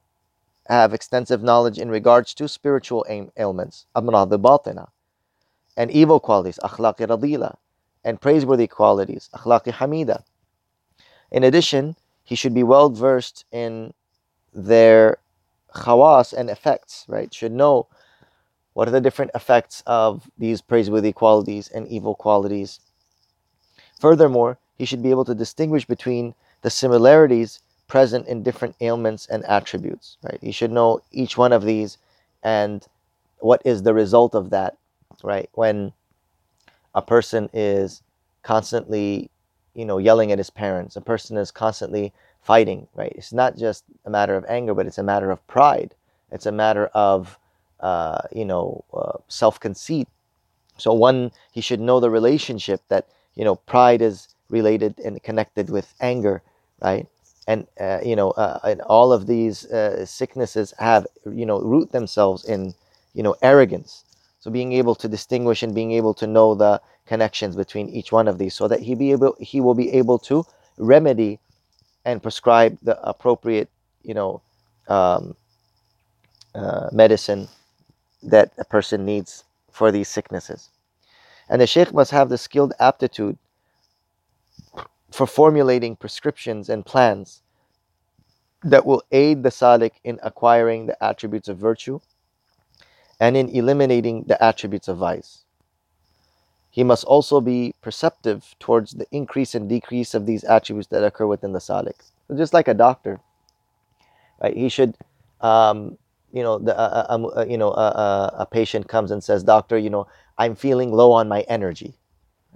have 0.68 0.92
extensive 0.94 1.42
knowledge 1.42 1.78
in 1.78 1.88
regards 1.90 2.34
to 2.34 2.48
spiritual 2.48 3.04
ailments, 3.36 3.86
amrad 3.96 4.30
batina, 4.30 4.88
and 5.76 5.90
evil 5.90 6.20
qualities, 6.20 6.58
akhlaqi 6.62 7.06
radila, 7.06 7.56
and 8.04 8.20
praiseworthy 8.20 8.66
qualities, 8.66 9.30
akhlaqi 9.34 9.72
hamida. 9.72 10.22
In 11.30 11.44
addition, 11.44 11.96
he 12.22 12.34
should 12.34 12.54
be 12.54 12.62
well 12.62 12.90
versed 12.90 13.44
in 13.50 13.94
their 14.52 15.16
khawas 15.74 16.32
and 16.32 16.50
effects, 16.50 17.04
right? 17.08 17.32
Should 17.32 17.52
know 17.52 17.88
what 18.74 18.88
are 18.88 18.92
the 18.92 19.00
different 19.00 19.30
effects 19.34 19.82
of 19.86 20.30
these 20.38 20.62
praiseworthy 20.62 21.12
qualities 21.12 21.68
and 21.68 21.86
evil 21.88 22.14
qualities. 22.14 22.80
Furthermore, 24.00 24.58
he 24.76 24.84
should 24.84 25.02
be 25.02 25.10
able 25.10 25.24
to 25.26 25.34
distinguish 25.34 25.84
between 25.84 26.34
the 26.62 26.70
similarities 26.70 27.60
present 27.86 28.26
in 28.26 28.42
different 28.42 28.74
ailments 28.80 29.26
and 29.26 29.44
attributes, 29.44 30.16
right? 30.22 30.38
He 30.40 30.52
should 30.52 30.72
know 30.72 31.00
each 31.12 31.36
one 31.36 31.52
of 31.52 31.64
these 31.64 31.98
and 32.42 32.86
what 33.38 33.60
is 33.64 33.82
the 33.82 33.94
result 33.94 34.34
of 34.34 34.50
that, 34.50 34.76
right? 35.22 35.50
When 35.52 35.92
a 36.94 37.02
person 37.02 37.50
is 37.52 38.02
constantly, 38.42 39.30
you 39.74 39.84
know, 39.84 39.98
yelling 39.98 40.32
at 40.32 40.38
his 40.38 40.50
parents, 40.50 40.96
a 40.96 41.00
person 41.00 41.36
is 41.36 41.50
constantly 41.50 42.12
fighting, 42.40 42.88
right? 42.94 43.12
It's 43.14 43.32
not 43.32 43.56
just 43.56 43.84
a 44.04 44.10
matter 44.10 44.36
of 44.36 44.44
anger, 44.48 44.74
but 44.74 44.86
it's 44.86 44.98
a 44.98 45.02
matter 45.02 45.30
of 45.30 45.46
pride. 45.46 45.94
It's 46.30 46.46
a 46.46 46.52
matter 46.52 46.86
of, 46.86 47.38
uh, 47.82 48.22
you 48.32 48.44
know, 48.44 48.84
uh, 48.94 49.18
self 49.28 49.60
conceit. 49.60 50.08
So, 50.78 50.92
one, 50.92 51.32
he 51.52 51.60
should 51.60 51.80
know 51.80 52.00
the 52.00 52.10
relationship 52.10 52.82
that, 52.88 53.06
you 53.34 53.44
know, 53.44 53.56
pride 53.56 54.02
is 54.02 54.28
related 54.50 54.98
and 55.00 55.22
connected 55.22 55.70
with 55.70 55.94
anger, 56.00 56.42
right? 56.82 57.06
and 57.48 57.66
uh, 57.80 57.98
you 58.04 58.14
know, 58.14 58.30
uh, 58.32 58.60
and 58.62 58.80
all 58.82 59.12
of 59.12 59.26
these 59.26 59.66
uh, 59.66 60.06
sicknesses 60.06 60.72
have 60.78 61.06
you 61.26 61.44
know 61.44 61.60
root 61.60 61.90
themselves 61.90 62.44
in 62.44 62.72
you 63.14 63.22
know 63.22 63.34
arrogance. 63.42 64.04
So 64.40 64.50
being 64.50 64.72
able 64.74 64.94
to 64.96 65.08
distinguish 65.08 65.62
and 65.64 65.74
being 65.74 65.90
able 65.92 66.14
to 66.14 66.26
know 66.28 66.54
the 66.54 66.80
connections 67.06 67.56
between 67.56 67.88
each 67.88 68.12
one 68.12 68.28
of 68.28 68.38
these, 68.38 68.54
so 68.54 68.68
that 68.68 68.80
he 68.80 68.94
be 68.94 69.10
able 69.10 69.34
he 69.40 69.60
will 69.60 69.74
be 69.74 69.90
able 69.92 70.18
to 70.20 70.46
remedy 70.78 71.40
and 72.04 72.22
prescribe 72.22 72.78
the 72.82 73.00
appropriate 73.08 73.70
you 74.02 74.14
know 74.14 74.40
um, 74.88 75.36
uh, 76.54 76.88
medicine 76.92 77.48
that 78.22 78.52
a 78.58 78.64
person 78.64 79.04
needs 79.04 79.44
for 79.70 79.90
these 79.90 80.08
sicknesses. 80.08 80.70
And 81.48 81.60
the 81.60 81.66
sheikh 81.66 81.92
must 81.92 82.10
have 82.10 82.28
the 82.28 82.38
skilled 82.38 82.72
aptitude 82.78 83.38
for 85.10 85.26
formulating 85.26 85.96
prescriptions 85.96 86.68
and 86.68 86.86
plans 86.86 87.42
that 88.64 88.86
will 88.86 89.02
aid 89.10 89.42
the 89.42 89.50
salik 89.50 89.92
in 90.04 90.18
acquiring 90.22 90.86
the 90.86 91.04
attributes 91.04 91.48
of 91.48 91.58
virtue 91.58 92.00
and 93.20 93.36
in 93.36 93.48
eliminating 93.50 94.24
the 94.24 94.42
attributes 94.42 94.88
of 94.88 94.98
vice. 94.98 95.44
He 96.70 96.84
must 96.84 97.04
also 97.04 97.40
be 97.40 97.74
perceptive 97.82 98.54
towards 98.58 98.92
the 98.92 99.06
increase 99.10 99.54
and 99.54 99.68
decrease 99.68 100.14
of 100.14 100.24
these 100.24 100.42
attributes 100.44 100.88
that 100.88 101.04
occur 101.04 101.26
within 101.26 101.52
the 101.52 101.58
salik. 101.58 102.00
So 102.28 102.36
just 102.36 102.54
like 102.54 102.68
a 102.68 102.74
doctor, 102.74 103.20
right? 104.40 104.56
He 104.56 104.68
should, 104.70 104.96
um, 105.40 105.98
you 106.32 106.42
know, 106.42 106.58
the, 106.58 106.76
uh, 106.78 106.82
uh, 106.82 107.06
um, 107.14 107.26
uh, 107.36 107.44
you 107.44 107.58
know, 107.58 107.70
uh, 107.70 108.30
uh, 108.32 108.36
a 108.38 108.46
patient 108.46 108.88
comes 108.88 109.10
and 109.10 109.22
says, 109.22 109.44
"Doctor, 109.44 109.78
you 109.78 109.90
know, 109.90 110.06
I'm 110.38 110.54
feeling 110.54 110.92
low 110.92 111.12
on 111.12 111.28
my 111.28 111.42
energy." 111.42 111.94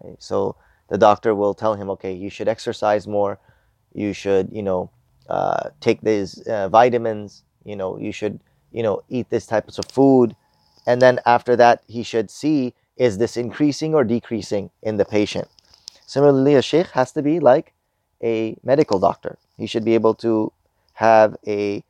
Right? 0.03 0.17
So 0.19 0.57
the 0.89 0.99
doctor 0.99 1.35
will 1.35 1.55
tell 1.55 1.75
him, 1.75 1.91
okay, 1.91 2.13
you 2.13 2.31
should 2.31 2.49
exercise 2.49 3.07
more, 3.07 3.39
you 3.93 4.13
should, 4.13 4.51
you 4.53 4.63
know, 4.63 4.91
take 5.81 6.01
these 6.01 6.43
vitamins, 6.47 7.43
you 7.65 7.77
know, 7.77 7.99
you 7.99 8.13
should, 8.13 8.41
you 8.73 8.83
know, 8.83 9.03
eat 9.09 9.29
this 9.31 9.47
type 9.47 9.69
of 9.69 9.85
food, 9.87 10.37
and 10.87 11.03
then 11.03 11.21
after 11.27 11.57
that, 11.57 11.83
he 11.87 12.03
should 12.03 12.31
see 12.31 12.75
is 12.97 13.19
this 13.19 13.37
increasing 13.37 13.95
or 13.95 14.05
decreasing 14.05 14.71
in 14.83 14.97
the 14.97 15.05
patient. 15.05 15.49
Similarly, 16.07 16.55
a 16.55 16.63
sheikh 16.63 16.89
has 16.93 17.13
to 17.13 17.23
be 17.23 17.41
like 17.41 17.73
a 18.23 18.57
medical 18.63 18.99
doctor. 18.99 19.37
He 19.59 19.67
should 19.67 19.85
be 19.85 19.95
able 19.95 20.15
to 20.15 20.53
have 20.95 21.37
a, 21.47 21.83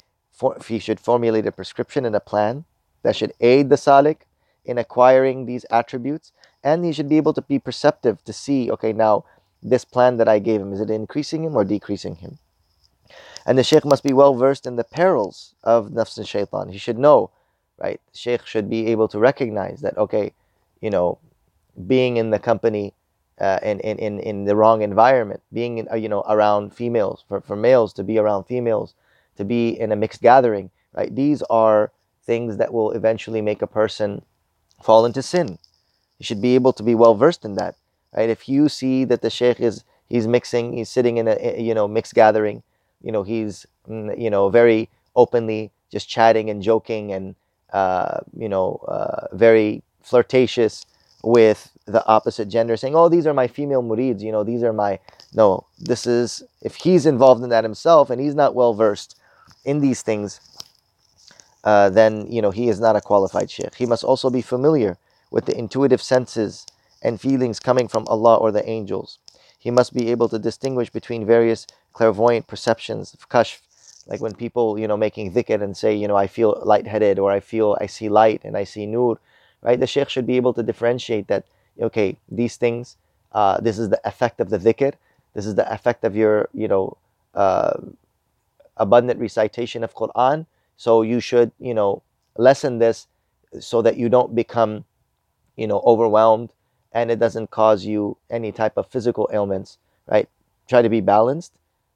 he 0.66 0.78
should 0.78 1.00
formulate 1.00 1.46
a 1.46 1.52
prescription 1.52 2.04
and 2.04 2.14
a 2.14 2.20
plan 2.20 2.64
that 3.02 3.16
should 3.16 3.32
aid 3.40 3.68
the 3.68 3.76
salik 3.76 4.18
in 4.64 4.78
acquiring 4.78 5.46
these 5.46 5.64
attributes 5.70 6.32
and 6.62 6.84
he 6.84 6.92
should 6.92 7.08
be 7.08 7.16
able 7.16 7.32
to 7.32 7.42
be 7.42 7.58
perceptive 7.58 8.22
to 8.24 8.32
see 8.32 8.70
okay 8.70 8.92
now 8.92 9.24
this 9.62 9.84
plan 9.84 10.16
that 10.16 10.28
i 10.28 10.38
gave 10.38 10.60
him 10.60 10.72
is 10.72 10.80
it 10.80 10.90
increasing 10.90 11.44
him 11.44 11.56
or 11.56 11.64
decreasing 11.64 12.16
him? 12.16 12.38
And 13.46 13.56
the 13.56 13.62
sheikh 13.62 13.84
must 13.84 14.02
be 14.02 14.12
well 14.12 14.34
versed 14.34 14.66
in 14.66 14.74
the 14.74 14.82
perils 14.82 15.54
of 15.62 15.90
nafs 15.90 16.18
and 16.18 16.26
shaitan. 16.26 16.70
He 16.70 16.78
should 16.78 16.98
know 16.98 17.30
right? 17.78 18.00
The 18.12 18.18
sheikh 18.18 18.46
should 18.46 18.68
be 18.68 18.86
able 18.86 19.08
to 19.08 19.18
recognize 19.18 19.80
that 19.80 19.96
okay 19.98 20.32
you 20.80 20.90
know 20.90 21.18
being 21.86 22.16
in 22.16 22.30
the 22.30 22.38
company 22.38 22.94
uh, 23.38 23.58
in, 23.62 23.80
in, 23.80 23.98
in, 23.98 24.20
in 24.20 24.44
the 24.46 24.56
wrong 24.56 24.80
environment 24.80 25.42
being 25.52 25.78
in, 25.78 25.88
uh, 25.92 25.96
you 25.96 26.08
know 26.08 26.24
around 26.28 26.74
females 26.74 27.24
for, 27.28 27.40
for 27.40 27.56
males 27.56 27.92
to 27.92 28.02
be 28.02 28.18
around 28.18 28.44
females 28.44 28.94
to 29.36 29.44
be 29.44 29.68
in 29.68 29.92
a 29.92 29.96
mixed 29.96 30.22
gathering 30.22 30.70
right 30.94 31.14
these 31.14 31.42
are 31.50 31.92
things 32.24 32.56
that 32.56 32.72
will 32.72 32.90
eventually 32.92 33.40
make 33.40 33.62
a 33.62 33.66
person 33.66 34.22
fall 34.82 35.04
into 35.06 35.22
sin. 35.22 35.58
You 36.18 36.24
should 36.24 36.42
be 36.42 36.54
able 36.54 36.72
to 36.74 36.82
be 36.82 36.94
well 36.94 37.14
versed 37.14 37.44
in 37.44 37.54
that, 37.54 37.76
right? 38.16 38.30
If 38.30 38.48
you 38.48 38.68
see 38.68 39.04
that 39.04 39.22
the 39.22 39.30
sheikh 39.30 39.60
is 39.60 39.84
he's 40.08 40.26
mixing, 40.26 40.72
he's 40.76 40.88
sitting 40.88 41.18
in 41.18 41.28
a 41.28 41.60
you 41.60 41.74
know 41.74 41.88
mixed 41.88 42.14
gathering, 42.14 42.62
you 43.02 43.12
know 43.12 43.22
he's 43.22 43.66
mm, 43.88 44.18
you 44.18 44.30
know 44.30 44.48
very 44.48 44.88
openly 45.14 45.70
just 45.90 46.08
chatting 46.08 46.50
and 46.50 46.62
joking 46.62 47.12
and 47.12 47.34
uh, 47.72 48.20
you 48.36 48.48
know 48.48 48.80
uh, 48.88 49.26
very 49.32 49.82
flirtatious 50.02 50.86
with 51.22 51.70
the 51.86 52.04
opposite 52.06 52.48
gender, 52.48 52.76
saying, 52.76 52.96
"Oh, 52.96 53.08
these 53.08 53.26
are 53.26 53.34
my 53.34 53.46
female 53.48 53.82
murids," 53.82 54.22
you 54.22 54.32
know, 54.32 54.44
these 54.44 54.62
are 54.62 54.72
my 54.72 54.98
no. 55.34 55.66
This 55.78 56.06
is 56.06 56.42
if 56.62 56.76
he's 56.76 57.06
involved 57.06 57.42
in 57.44 57.50
that 57.50 57.64
himself 57.64 58.10
and 58.10 58.20
he's 58.20 58.34
not 58.34 58.54
well 58.54 58.74
versed 58.74 59.16
in 59.66 59.80
these 59.80 60.00
things, 60.00 60.40
uh, 61.64 61.90
then 61.90 62.26
you 62.30 62.40
know 62.40 62.52
he 62.52 62.68
is 62.68 62.80
not 62.80 62.96
a 62.96 63.00
qualified 63.00 63.50
sheikh. 63.50 63.74
He 63.74 63.86
must 63.86 64.04
also 64.04 64.30
be 64.30 64.40
familiar 64.40 64.96
with 65.30 65.44
the 65.46 65.58
intuitive 65.58 66.00
senses 66.00 66.64
and 67.02 67.20
feelings 67.20 67.58
coming 67.58 67.88
from 67.88 68.06
Allah 68.06 68.36
or 68.36 68.52
the 68.52 68.66
angels. 68.68 69.18
He 69.58 69.70
must 69.72 69.92
be 69.92 70.10
able 70.12 70.28
to 70.28 70.38
distinguish 70.38 70.90
between 70.90 71.26
various 71.26 71.66
clairvoyant 71.92 72.46
perceptions 72.46 73.12
of 73.14 73.28
kashf, 73.28 73.60
like 74.06 74.20
when 74.20 74.34
people 74.34 74.78
you 74.78 74.86
know 74.86 74.96
making 74.96 75.32
dhikr 75.34 75.60
and 75.60 75.76
say 75.76 75.94
you 75.94 76.06
know 76.06 76.16
I 76.16 76.28
feel 76.28 76.62
lightheaded 76.64 77.18
or 77.18 77.32
I 77.32 77.40
feel 77.40 77.76
I 77.80 77.86
see 77.86 78.08
light 78.08 78.42
and 78.44 78.56
I 78.56 78.64
see 78.64 78.86
nur, 78.86 79.18
right? 79.62 79.78
The 79.78 79.88
sheikh 79.88 80.08
should 80.08 80.26
be 80.26 80.36
able 80.36 80.54
to 80.54 80.62
differentiate 80.62 81.26
that. 81.28 81.44
Okay, 81.82 82.16
these 82.30 82.56
things. 82.56 82.96
Uh, 83.32 83.60
this 83.60 83.78
is 83.78 83.90
the 83.90 84.00
effect 84.04 84.40
of 84.40 84.48
the 84.48 84.58
dhikr. 84.58 84.94
This 85.34 85.44
is 85.44 85.56
the 85.56 85.70
effect 85.76 86.04
of 86.04 86.14
your 86.14 86.48
you 86.54 86.68
know 86.68 86.96
uh, 87.34 87.74
abundant 88.76 89.20
recitation 89.20 89.82
of 89.84 89.94
Quran 89.94 90.46
so 90.76 91.02
you 91.02 91.20
should, 91.20 91.52
you 91.58 91.74
know, 91.74 92.02
lessen 92.36 92.78
this 92.78 93.08
so 93.60 93.80
that 93.82 93.96
you 93.96 94.08
don't 94.08 94.34
become, 94.34 94.84
you 95.56 95.66
know, 95.66 95.82
overwhelmed 95.84 96.50
and 96.92 97.10
it 97.10 97.18
doesn't 97.18 97.50
cause 97.50 97.84
you 97.84 98.16
any 98.30 98.52
type 98.52 98.76
of 98.76 98.86
physical 98.86 99.28
ailments, 99.32 99.78
right? 100.06 100.28
Try 100.68 100.82
to 100.82 100.88
be 100.88 101.00
balanced 101.00 101.52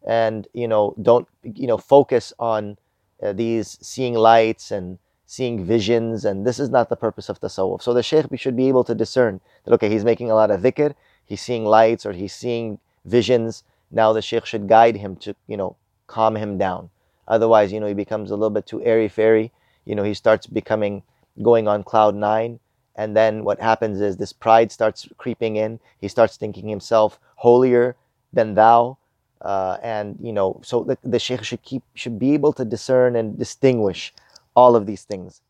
and, 0.07 0.49
you 0.55 0.67
know, 0.67 0.95
don't, 1.03 1.29
you 1.43 1.67
know, 1.67 1.77
focus 1.77 2.33
on 2.39 2.79
uh, 3.23 3.33
these 3.33 3.79
seeing 3.83 4.15
lights 4.15 4.71
and 4.71 4.99
seeing 5.27 5.65
visions 5.65 6.25
and 6.25 6.47
this 6.47 6.59
is 6.59 6.71
not 6.71 6.89
the 6.89 6.97
purpose 6.97 7.29
of 7.29 7.41
tasawwuf. 7.41 7.83
So 7.83 7.93
the 7.93 8.03
shaykh 8.03 8.27
should 8.39 8.57
be 8.57 8.69
able 8.69 8.85
to 8.85 8.95
discern 8.95 9.41
that, 9.65 9.75
okay, 9.75 9.91
he's 9.91 10.05
making 10.05 10.31
a 10.31 10.35
lot 10.35 10.51
of 10.51 10.63
dhikr, 10.63 10.95
he's 11.27 11.43
seeing 11.43 11.65
lights 11.65 12.07
or 12.07 12.13
he's 12.13 12.33
seeing 12.33 12.79
visions. 13.05 13.63
Now 13.91 14.13
the 14.13 14.23
shaykh 14.23 14.47
should 14.47 14.69
guide 14.69 14.97
him 14.97 15.17
to, 15.17 15.37
you 15.47 15.57
know, 15.57 15.77
calm 16.17 16.37
him 16.37 16.59
down 16.59 16.91
Otherwise, 17.31 17.73
you 17.73 17.79
know, 17.79 17.87
he 17.87 17.95
becomes 17.95 18.31
a 18.31 18.35
little 18.35 18.51
bit 18.51 18.67
too 18.67 18.83
airy 18.83 19.09
fairy. 19.09 19.53
You 19.85 19.95
know, 19.95 20.03
he 20.03 20.15
starts 20.15 20.47
becoming 20.47 21.03
going 21.43 21.69
on 21.69 21.85
cloud 21.85 22.17
nine. 22.17 22.59
And 22.97 23.17
then 23.17 23.45
what 23.45 23.61
happens 23.61 24.01
is 24.01 24.17
this 24.17 24.33
pride 24.33 24.73
starts 24.73 25.09
creeping 25.17 25.57
in. 25.57 25.79
He 26.01 26.09
starts 26.09 26.37
thinking 26.37 26.69
himself 26.69 27.21
holier 27.37 27.97
than 28.33 28.55
thou. 28.55 28.99
Uh, 29.41 29.79
and 29.83 30.19
you 30.21 30.33
know, 30.33 30.61
so 30.63 30.83
the, 30.83 30.99
the 31.05 31.21
sheikh 31.21 31.45
should 31.45 31.63
keep 31.63 31.83
should 31.95 32.19
be 32.19 32.35
able 32.35 32.53
to 32.55 32.65
discern 32.65 33.17
and 33.17 33.39
distinguish 33.39 34.13
all 34.57 34.77
of 34.77 34.85
these 34.85 35.05
things. 35.05 35.41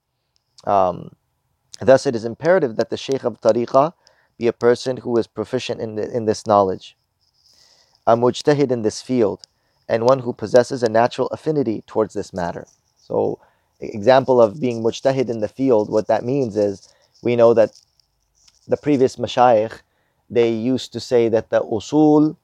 Um, 0.65 1.17
thus, 1.81 2.07
it 2.07 2.15
is 2.15 2.25
imperative 2.25 2.77
that 2.77 2.91
the 2.91 2.99
sheikh 2.99 3.25
of 3.25 3.41
tariqah 3.41 3.95
be 4.39 4.47
a 4.47 4.53
person 4.53 4.99
who 4.99 5.17
is 5.19 5.27
proficient 5.27 5.81
in, 5.81 5.97
the, 5.97 6.11
in 6.17 6.27
this 6.27 6.47
knowledge, 6.47 6.97
a 8.07 8.17
mujtahid 8.17 8.71
in 8.71 8.83
this 8.83 9.03
field, 9.03 9.47
and 9.91 10.05
one 10.05 10.21
who 10.21 10.33
possesses 10.33 10.85
a 10.85 10.89
natural 10.89 11.27
affinity 11.29 11.83
towards 11.89 12.15
this 12.15 12.33
matter. 12.33 12.65
So, 12.97 13.41
example 13.81 14.41
of 14.41 14.61
being 14.61 14.83
mujtahid 14.85 15.29
in 15.29 15.41
the 15.41 15.49
field, 15.49 15.91
what 15.91 16.07
that 16.07 16.25
means 16.25 16.57
is 16.57 16.89
we 17.23 17.35
know 17.35 17.53
that 17.55 17.73
the 18.69 18.77
previous 18.77 19.17
mashayikh, 19.17 19.81
they 20.31 20.53
used 20.53 20.93
to 20.93 21.01
say 21.01 21.29
that 21.29 21.51
the 21.51 21.61
usul 21.63 22.37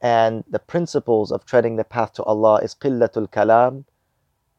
and 0.00 0.44
the 0.48 0.60
principles 0.60 1.32
of 1.32 1.44
treading 1.44 1.74
the 1.74 1.82
path 1.82 2.12
to 2.12 2.22
Allah 2.22 2.60
is 2.62 2.72
qillatul 2.74 3.30
kalam, 3.30 3.84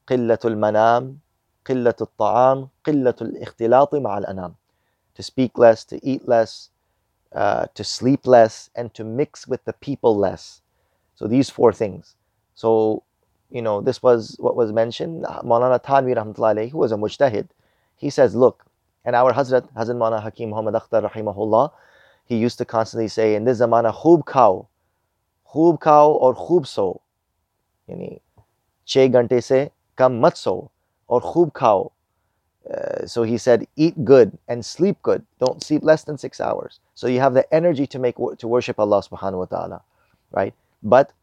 qillatul 0.06 0.58
manam, 0.66 1.20
qillatul 1.64 2.10
ta'am, 2.20 2.70
qillatul 2.84 3.42
ikhtilati 3.42 4.02
ma'al 4.02 4.30
anam. 4.30 4.58
To 5.16 5.24
speak 5.24 5.58
less, 5.58 5.86
to 5.86 6.06
eat 6.06 6.28
less, 6.28 6.72
uh, 7.34 7.68
to 7.74 7.86
sleep 7.86 8.28
less, 8.28 8.70
and 8.76 8.94
to 8.96 9.06
mix 9.06 9.48
with 9.48 9.64
the 9.64 9.74
people 9.74 10.18
less. 10.18 10.62
So 11.16 11.26
these 11.26 11.50
four 11.50 11.72
things. 11.72 12.17
So, 12.58 13.04
you 13.52 13.62
know, 13.62 13.82
this 13.82 14.02
was 14.02 14.36
what 14.40 14.56
was 14.56 14.74
mentioned. 14.74 15.24
Maulana 15.46 15.80
Thanvi 15.80 16.16
Rahmatullah 16.18 16.72
who 16.72 16.80
was 16.80 16.92
a 16.92 16.96
mujtahid, 16.96 17.48
he 17.96 18.10
says, 18.10 18.34
look, 18.34 18.66
and 19.06 19.16
our 19.16 19.32
Hazrat, 19.32 19.72
Hazrat 19.74 19.96
Maulana 19.96 20.24
Hakim 20.24 20.50
Muhammad 20.50 20.74
Akhtar 20.74 21.08
Rahimahullah, 21.08 21.72
he 22.26 22.36
used 22.36 22.58
to 22.58 22.66
constantly 22.66 23.10
say, 23.10 23.36
in 23.36 23.46
this 23.46 23.60
zamana, 23.60 23.94
khub 23.94 24.24
khao, 24.26 24.66
khub 25.54 25.80
kau, 25.80 26.14
or 26.14 26.34
khub 26.34 26.66
so. 26.66 27.00
Yani, 27.88 28.22
che 28.86 29.08
gante 29.08 29.42
se 29.44 29.70
kam 29.96 30.20
mat 30.20 30.36
so, 30.36 30.72
or 31.08 31.22
khub 31.22 31.54
khao. 31.54 31.92
Uh, 32.74 33.06
so 33.06 33.22
he 33.22 33.38
said, 33.38 33.68
eat 33.76 34.04
good 34.04 34.36
and 34.48 34.66
sleep 34.66 34.98
good. 35.04 35.24
Don't 35.40 35.64
sleep 35.64 35.84
less 35.84 36.04
than 36.06 36.18
six 36.18 36.42
hours. 36.42 36.80
So 36.96 37.06
you 37.06 37.20
have 37.20 37.36
the 37.36 37.46
energy 37.54 37.86
to 37.86 38.00
make 38.00 38.16
to 38.16 38.48
worship 38.48 38.80
Allah 38.80 39.04
subhanahu 39.04 39.38
wa 39.38 39.46
ta'ala, 39.46 39.82
right? 40.32 40.56
But 40.82 41.14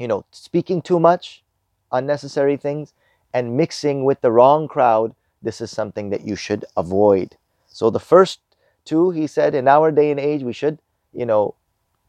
you 0.00 0.08
know, 0.08 0.24
speaking 0.32 0.80
too 0.80 0.98
much, 0.98 1.44
unnecessary 1.92 2.56
things, 2.56 2.94
and 3.34 3.56
mixing 3.56 4.04
with 4.04 4.20
the 4.22 4.32
wrong 4.32 4.66
crowd, 4.66 5.14
this 5.42 5.60
is 5.60 5.70
something 5.70 6.08
that 6.10 6.22
you 6.22 6.34
should 6.34 6.64
avoid. 6.76 7.36
So 7.68 7.90
the 7.90 8.00
first 8.00 8.40
two, 8.84 9.10
he 9.10 9.26
said, 9.26 9.54
in 9.54 9.68
our 9.68 9.92
day 9.92 10.10
and 10.10 10.18
age, 10.18 10.42
we 10.42 10.54
should, 10.54 10.78
you 11.12 11.26
know, 11.26 11.54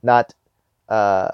not 0.02 0.34
uh, 0.90 1.32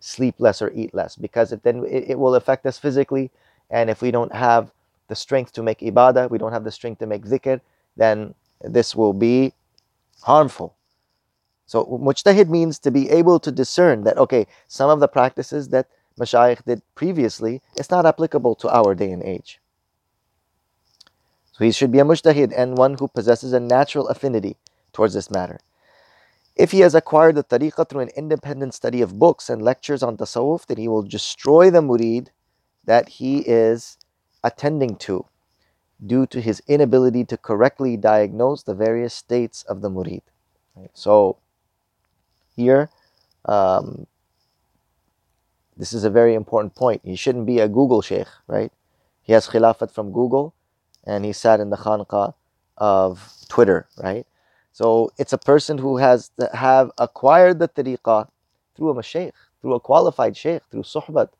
sleep 0.00 0.34
less 0.38 0.60
or 0.60 0.72
eat 0.74 0.92
less 0.92 1.16
because 1.16 1.52
it, 1.52 1.62
then 1.62 1.84
it, 1.86 2.10
it 2.10 2.18
will 2.18 2.34
affect 2.34 2.66
us 2.66 2.78
physically. 2.78 3.30
And 3.70 3.88
if 3.88 4.02
we 4.02 4.10
don't 4.10 4.34
have 4.34 4.72
the 5.08 5.14
strength 5.14 5.52
to 5.54 5.62
make 5.62 5.78
ibadah, 5.78 6.28
we 6.28 6.38
don't 6.38 6.52
have 6.52 6.64
the 6.64 6.72
strength 6.72 6.98
to 6.98 7.06
make 7.06 7.24
dhikr, 7.24 7.60
then 7.96 8.34
this 8.62 8.96
will 8.96 9.12
be 9.12 9.52
harmful. 10.22 10.75
So 11.66 11.84
mujtahid 11.84 12.48
means 12.48 12.78
to 12.80 12.90
be 12.90 13.10
able 13.10 13.40
to 13.40 13.50
discern 13.50 14.04
that 14.04 14.18
okay, 14.18 14.46
some 14.68 14.88
of 14.88 15.00
the 15.00 15.08
practices 15.08 15.68
that 15.68 15.88
mashayikh 16.18 16.64
did 16.64 16.82
previously, 16.94 17.60
it's 17.76 17.90
not 17.90 18.06
applicable 18.06 18.54
to 18.56 18.68
our 18.68 18.94
day 18.94 19.10
and 19.10 19.22
age. 19.22 19.60
So 21.52 21.64
he 21.64 21.72
should 21.72 21.90
be 21.90 21.98
a 21.98 22.04
mujtahid 22.04 22.52
and 22.56 22.78
one 22.78 22.94
who 22.94 23.08
possesses 23.08 23.52
a 23.52 23.60
natural 23.60 24.08
affinity 24.08 24.56
towards 24.92 25.14
this 25.14 25.30
matter. 25.30 25.58
If 26.54 26.70
he 26.70 26.80
has 26.80 26.94
acquired 26.94 27.34
the 27.34 27.44
tariqah 27.44 27.88
through 27.88 28.00
an 28.00 28.10
independent 28.16 28.72
study 28.72 29.02
of 29.02 29.18
books 29.18 29.50
and 29.50 29.60
lectures 29.60 30.02
on 30.02 30.16
tasawwuf, 30.16 30.66
then 30.66 30.78
he 30.78 30.88
will 30.88 31.02
destroy 31.02 31.70
the 31.70 31.82
murid 31.82 32.28
that 32.84 33.08
he 33.08 33.38
is 33.40 33.98
attending 34.42 34.96
to 34.96 35.26
due 36.04 36.26
to 36.26 36.40
his 36.40 36.62
inability 36.66 37.24
to 37.24 37.36
correctly 37.36 37.96
diagnose 37.96 38.62
the 38.62 38.74
various 38.74 39.12
states 39.12 39.64
of 39.64 39.80
the 39.80 39.90
murid. 39.90 40.22
So, 40.94 41.38
here, 42.56 42.88
um, 43.44 44.06
this 45.76 45.92
is 45.92 46.04
a 46.04 46.10
very 46.10 46.34
important 46.34 46.74
point. 46.74 47.02
He 47.04 47.16
shouldn't 47.16 47.46
be 47.46 47.58
a 47.58 47.68
Google 47.68 48.00
sheikh, 48.02 48.26
right? 48.48 48.72
He 49.22 49.32
has 49.34 49.46
khilafat 49.46 49.90
from 49.90 50.12
Google 50.12 50.54
and 51.04 51.24
he 51.24 51.32
sat 51.32 51.60
in 51.60 51.70
the 51.70 51.76
khanqa 51.76 52.34
of 52.78 53.32
Twitter, 53.48 53.86
right? 54.02 54.26
So 54.72 55.10
it's 55.18 55.32
a 55.32 55.38
person 55.38 55.78
who 55.78 55.98
has 55.98 56.30
have 56.52 56.90
acquired 56.98 57.58
the 57.58 57.68
tariqah 57.68 58.28
through 58.74 58.90
a 58.90 58.94
mashaykh, 58.94 59.32
through 59.60 59.74
a 59.74 59.80
qualified 59.80 60.36
sheikh, 60.36 60.62
through 60.70 60.82
suhbat, 60.82 61.30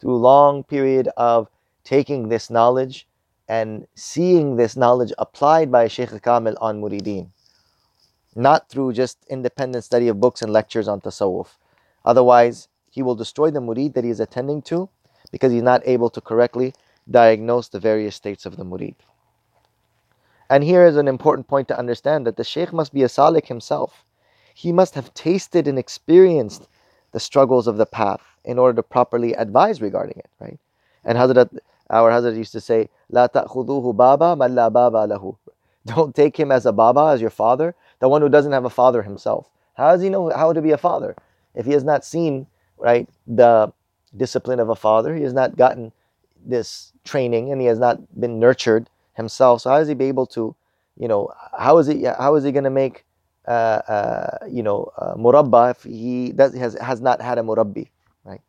through 0.00 0.16
long 0.16 0.64
period 0.64 1.08
of 1.16 1.48
taking 1.84 2.28
this 2.28 2.50
knowledge 2.50 3.06
and 3.48 3.86
seeing 3.94 4.56
this 4.56 4.76
knowledge 4.76 5.12
applied 5.18 5.70
by 5.70 5.88
Shaykh 5.88 6.20
Kamil 6.22 6.56
on 6.60 6.80
murideen. 6.80 7.30
Not 8.36 8.68
through 8.68 8.92
just 8.92 9.18
independent 9.28 9.82
study 9.82 10.08
of 10.08 10.20
books 10.20 10.42
and 10.42 10.52
lectures 10.52 10.88
on 10.88 11.00
tasawwuf. 11.00 11.56
Otherwise, 12.04 12.68
he 12.90 13.02
will 13.02 13.14
destroy 13.14 13.50
the 13.50 13.60
murid 13.60 13.94
that 13.94 14.04
he 14.04 14.10
is 14.10 14.20
attending 14.20 14.60
to 14.62 14.90
because 15.32 15.52
he's 15.52 15.62
not 15.62 15.82
able 15.86 16.10
to 16.10 16.20
correctly 16.20 16.74
diagnose 17.10 17.68
the 17.68 17.80
various 17.80 18.14
states 18.14 18.44
of 18.44 18.56
the 18.56 18.64
murid. 18.64 18.94
And 20.50 20.62
here 20.62 20.86
is 20.86 20.96
an 20.96 21.08
important 21.08 21.48
point 21.48 21.66
to 21.68 21.78
understand 21.78 22.26
that 22.26 22.36
the 22.36 22.44
Shaykh 22.44 22.72
must 22.72 22.92
be 22.92 23.02
a 23.02 23.08
Salik 23.08 23.46
himself. 23.46 24.04
He 24.54 24.70
must 24.70 24.94
have 24.94 25.14
tasted 25.14 25.66
and 25.66 25.78
experienced 25.78 26.68
the 27.12 27.20
struggles 27.20 27.66
of 27.66 27.78
the 27.78 27.86
path 27.86 28.22
in 28.44 28.58
order 28.58 28.76
to 28.76 28.82
properly 28.82 29.32
advise 29.32 29.80
regarding 29.80 30.18
it, 30.18 30.30
right? 30.40 30.58
And 31.04 31.18
Hazrat, 31.18 31.58
our 31.90 32.10
Hazrat 32.10 32.36
used 32.36 32.52
to 32.52 32.60
say, 32.60 32.90
La 33.08 33.26
ta'khuduhu 33.28 33.96
baba 33.96 34.36
man 34.36 34.54
la 34.54 34.70
baba 34.70 35.06
lahu. 35.08 35.36
Don't 35.86 36.14
take 36.14 36.36
him 36.36 36.52
as 36.52 36.66
a 36.66 36.72
baba, 36.72 37.12
as 37.12 37.20
your 37.20 37.30
father, 37.30 37.74
the 38.00 38.08
one 38.08 38.22
who 38.22 38.28
doesn't 38.28 38.52
have 38.52 38.64
a 38.64 38.70
father 38.70 39.02
himself. 39.02 39.50
How 39.74 39.92
does 39.92 40.02
he 40.02 40.08
know 40.08 40.30
how 40.30 40.52
to 40.52 40.62
be 40.62 40.70
a 40.70 40.78
father? 40.78 41.16
If 41.54 41.66
he 41.66 41.72
has 41.72 41.84
not 41.84 42.04
seen, 42.04 42.46
right, 42.78 43.08
the 43.26 43.72
discipline 44.16 44.60
of 44.60 44.68
a 44.68 44.76
father, 44.76 45.14
he 45.14 45.22
has 45.22 45.32
not 45.32 45.56
gotten 45.56 45.92
this 46.44 46.92
training 47.04 47.52
and 47.52 47.60
he 47.60 47.66
has 47.66 47.78
not 47.78 47.98
been 48.18 48.38
nurtured 48.38 48.88
himself. 49.14 49.62
So 49.62 49.70
how 49.70 49.76
is 49.76 49.88
he 49.88 49.94
be 49.94 50.06
able 50.06 50.26
to, 50.28 50.54
you 50.98 51.08
know, 51.08 51.32
how 51.58 51.78
is 51.78 51.86
he 51.86 52.04
how 52.04 52.34
is 52.36 52.44
he 52.44 52.52
going 52.52 52.64
to 52.64 52.70
make, 52.70 53.04
uh, 53.46 53.50
uh, 53.50 54.38
you 54.48 54.62
know, 54.62 54.90
uh, 54.98 55.14
murabba 55.14 55.72
if 55.72 55.82
he 55.82 56.32
does 56.32 56.54
has 56.54 56.74
has 56.74 57.00
not 57.00 57.20
had 57.20 57.38
a 57.38 57.42
murabbi, 57.42 57.88
right? 58.24 58.40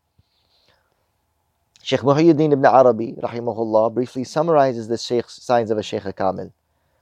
Sheikh 1.82 2.02
Muhyiddin 2.02 2.52
ibn 2.52 2.66
Arabi, 2.66 3.14
rahimahullah, 3.14 3.94
briefly 3.94 4.24
summarizes 4.24 4.88
the 4.88 4.98
Sheikh's 4.98 5.42
signs 5.42 5.72
of 5.72 5.78
a 5.78 5.84
Sheikh 5.84 6.16
Kamil, 6.16 6.54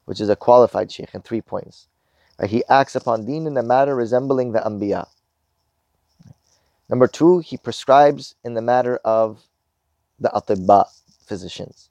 which 0.05 0.21
is 0.21 0.29
a 0.29 0.35
qualified 0.35 0.91
Sheikh, 0.91 1.13
in 1.13 1.21
three 1.21 1.41
points. 1.41 1.87
He 2.43 2.63
acts 2.69 2.95
upon 2.95 3.25
deen 3.25 3.47
in 3.47 3.57
a 3.57 3.63
matter 3.63 3.95
resembling 3.95 4.51
the 4.51 4.59
Anbiya. 4.59 5.07
Number 6.89 7.07
two, 7.07 7.39
he 7.39 7.57
prescribes 7.57 8.35
in 8.43 8.53
the 8.53 8.61
matter 8.61 8.97
of 9.05 9.43
the 10.19 10.29
atibba, 10.29 10.85
physicians 11.25 11.89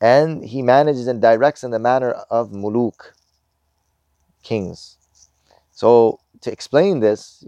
and 0.00 0.44
he 0.44 0.62
manages 0.62 1.06
and 1.06 1.20
directs 1.20 1.62
in 1.62 1.70
the 1.70 1.78
manner 1.78 2.12
of 2.30 2.50
muluk, 2.50 3.12
kings. 4.42 4.96
So 5.72 6.20
to 6.40 6.50
explain 6.50 7.00
this, 7.00 7.44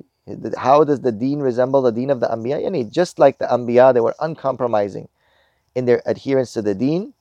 how 0.56 0.84
does 0.84 1.00
the 1.00 1.12
deen 1.12 1.40
resemble 1.40 1.82
the 1.82 1.92
deen 1.92 2.10
of 2.10 2.20
the 2.20 2.26
Anbiya? 2.28 2.62
Yani 2.62 2.90
just 2.90 3.18
like 3.18 3.38
the 3.38 3.46
Anbiya, 3.46 3.94
they 3.94 4.00
were 4.00 4.14
uncompromising 4.20 5.08
in 5.74 5.86
their 5.86 6.02
adherence 6.04 6.52
to 6.52 6.62
the 6.62 6.74
deen, 6.74 7.14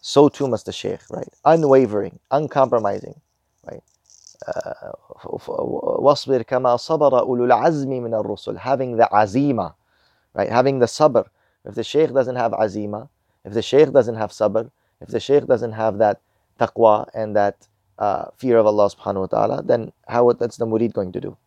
so 0.00 0.28
too 0.28 0.48
must 0.48 0.66
the 0.66 0.72
Shaykh, 0.72 1.08
right? 1.10 1.28
Unwavering, 1.44 2.18
uncompromising? 2.30 3.20
وَاصْبِرْ 4.47 6.43
كَمَا 6.43 6.77
صَبَرَ 6.77 7.11
أُولُو 7.25 7.45
الْعَزْمِ 7.47 7.89
مِنَ 7.89 8.23
الرُّسُلِ 8.23 8.57
Having 8.57 8.97
the 8.97 9.09
azima, 9.11 9.73
right? 10.33 10.49
Having 10.49 10.79
the 10.79 10.85
sabr. 10.85 11.25
If 11.65 11.75
the 11.75 11.83
Shaykh 11.83 12.13
doesn't 12.13 12.35
have 12.35 12.51
azima, 12.51 13.09
if 13.43 13.53
the 13.53 13.61
Shaykh 13.61 13.91
doesn't 13.91 14.15
have 14.15 14.31
sabr, 14.31 14.71
if 15.01 15.09
the 15.09 15.19
Shaykh 15.19 15.47
doesn't 15.47 15.73
have 15.73 15.97
that 15.97 16.21
taqwa 16.59 17.09
and 17.13 17.35
that 17.35 17.67
uh, 17.99 18.25
fear 18.37 18.57
of 18.57 18.65
Allah 18.65 18.89
subhanahu 18.89 19.21
wa 19.21 19.25
ta'ala, 19.27 19.63
then 19.63 19.91
how 20.07 20.25
what's 20.25 20.57
the 20.57 20.65
murid 20.65 20.93
going 20.93 21.11
to 21.11 21.19
do? 21.19 21.37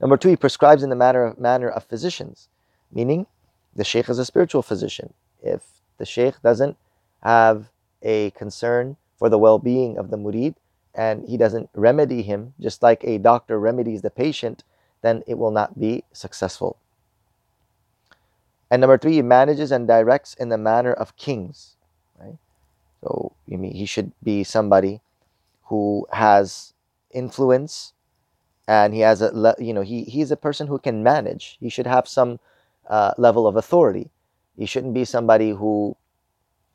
Number 0.00 0.16
two, 0.16 0.28
he 0.28 0.36
prescribes 0.36 0.82
in 0.82 0.90
the 0.90 0.96
manner 0.96 1.24
of, 1.24 1.38
manner 1.38 1.68
of 1.68 1.84
physicians, 1.84 2.48
meaning 2.92 3.26
the 3.74 3.84
Shaykh 3.84 4.08
is 4.08 4.18
a 4.18 4.24
spiritual 4.24 4.62
physician. 4.62 5.14
If 5.42 5.62
the 5.98 6.04
Shaykh 6.04 6.42
doesn't 6.42 6.76
have 7.22 7.70
a 8.02 8.30
concern 8.30 8.96
for 9.18 9.28
the 9.28 9.38
well 9.38 9.58
being 9.58 9.96
of 9.96 10.10
the 10.10 10.18
murid 10.18 10.54
and 10.93 11.27
he 11.27 11.37
doesn't 11.37 11.69
remedy 11.73 12.21
him, 12.21 12.53
just 12.59 12.83
like 12.83 13.03
a 13.03 13.17
doctor 13.17 13.59
remedies 13.59 14.01
the 14.01 14.09
patient, 14.09 14.63
then 15.01 15.23
it 15.27 15.37
will 15.37 15.51
not 15.51 15.79
be 15.79 16.03
successful. 16.11 16.77
And 18.69 18.81
number 18.81 18.97
three, 18.97 19.13
he 19.13 19.21
manages 19.21 19.71
and 19.71 19.87
directs 19.87 20.33
in 20.35 20.49
the 20.49 20.57
manner 20.57 20.93
of 20.93 21.15
kings. 21.17 21.75
Right? 22.19 22.37
So 23.03 23.33
you 23.45 23.57
mean 23.57 23.73
he 23.73 23.85
should 23.85 24.11
be 24.23 24.43
somebody 24.43 25.01
who 25.65 26.07
has 26.11 26.73
influence 27.11 27.93
and 28.67 28.93
he 28.93 29.01
has 29.01 29.21
a 29.21 29.55
you 29.59 29.73
know 29.73 29.81
he 29.81 30.03
he's 30.03 30.31
a 30.31 30.37
person 30.37 30.67
who 30.67 30.79
can 30.79 31.03
manage. 31.03 31.57
He 31.59 31.69
should 31.69 31.87
have 31.87 32.07
some 32.07 32.39
uh, 32.89 33.13
level 33.17 33.47
of 33.47 33.57
authority. 33.57 34.09
He 34.57 34.65
shouldn't 34.65 34.93
be 34.93 35.03
somebody 35.03 35.51
who 35.51 35.97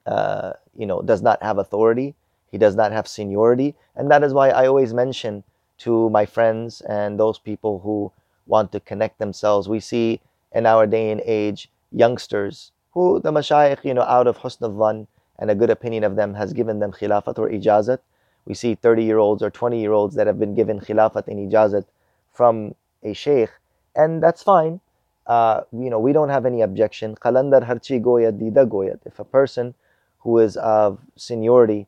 uh, 0.05 0.53
you 0.77 0.87
know 0.87 1.01
does 1.03 1.23
not 1.23 1.43
have 1.43 1.59
authority. 1.59 2.15
He 2.57 2.59
does 2.59 2.75
not 2.75 2.91
have 2.91 3.07
seniority, 3.07 3.75
and 3.95 4.11
that 4.11 4.25
is 4.25 4.33
why 4.33 4.49
I 4.49 4.67
always 4.67 4.95
mention 4.95 5.45
to 5.85 6.09
my 6.09 6.25
friends 6.25 6.81
and 6.81 7.21
those 7.21 7.39
people 7.39 7.81
who 7.81 8.11
want 8.47 8.73
to 8.73 8.81
connect 8.81 9.19
themselves. 9.19 9.69
We 9.69 9.79
see 9.79 10.23
in 10.53 10.65
our 10.65 10.87
day 10.87 11.11
and 11.11 11.21
age 11.27 11.71
youngsters 11.93 12.73
who 12.93 13.21
the 13.21 13.31
mashayikh, 13.31 13.85
you 13.85 13.93
know, 13.93 14.05
out 14.05 14.27
of 14.27 14.39
husn 14.39 14.63
al 14.63 15.07
and 15.39 15.51
a 15.51 15.55
good 15.55 15.69
opinion 15.69 16.03
of 16.03 16.17
them 16.17 16.33
has 16.33 16.55
given 16.55 16.79
them 16.79 16.93
khilafat 16.93 17.39
or 17.39 17.51
ijazat. 17.51 17.99
We 18.47 18.55
see 18.55 18.75
30 18.75 19.05
year 19.05 19.19
olds 19.19 19.43
or 19.43 19.51
20 19.51 19.79
year 19.79 19.93
olds 19.93 20.15
that 20.15 20.27
have 20.27 20.39
been 20.39 20.55
given 20.55 20.81
khilafat 20.81 21.29
and 21.29 21.53
ijazat 21.53 21.85
from 22.33 22.75
a 23.03 23.13
sheikh, 23.13 23.51
and 23.95 24.23
that's 24.23 24.43
fine. 24.43 24.81
Uh, 25.27 25.61
you 25.73 25.91
know, 25.91 25.99
we 25.99 26.15
don't 26.15 26.31
have 26.31 26.47
any 26.47 26.63
objection. 26.63 27.17
Qalandar 27.17 27.67
harchi 27.67 28.01
goyat 28.01 28.41
dida 28.41 28.67
goyat. 28.67 29.01
If 29.05 29.19
a 29.19 29.25
person 29.25 29.75
who 30.21 30.39
is 30.39 30.57
of 30.57 31.01
seniority, 31.17 31.87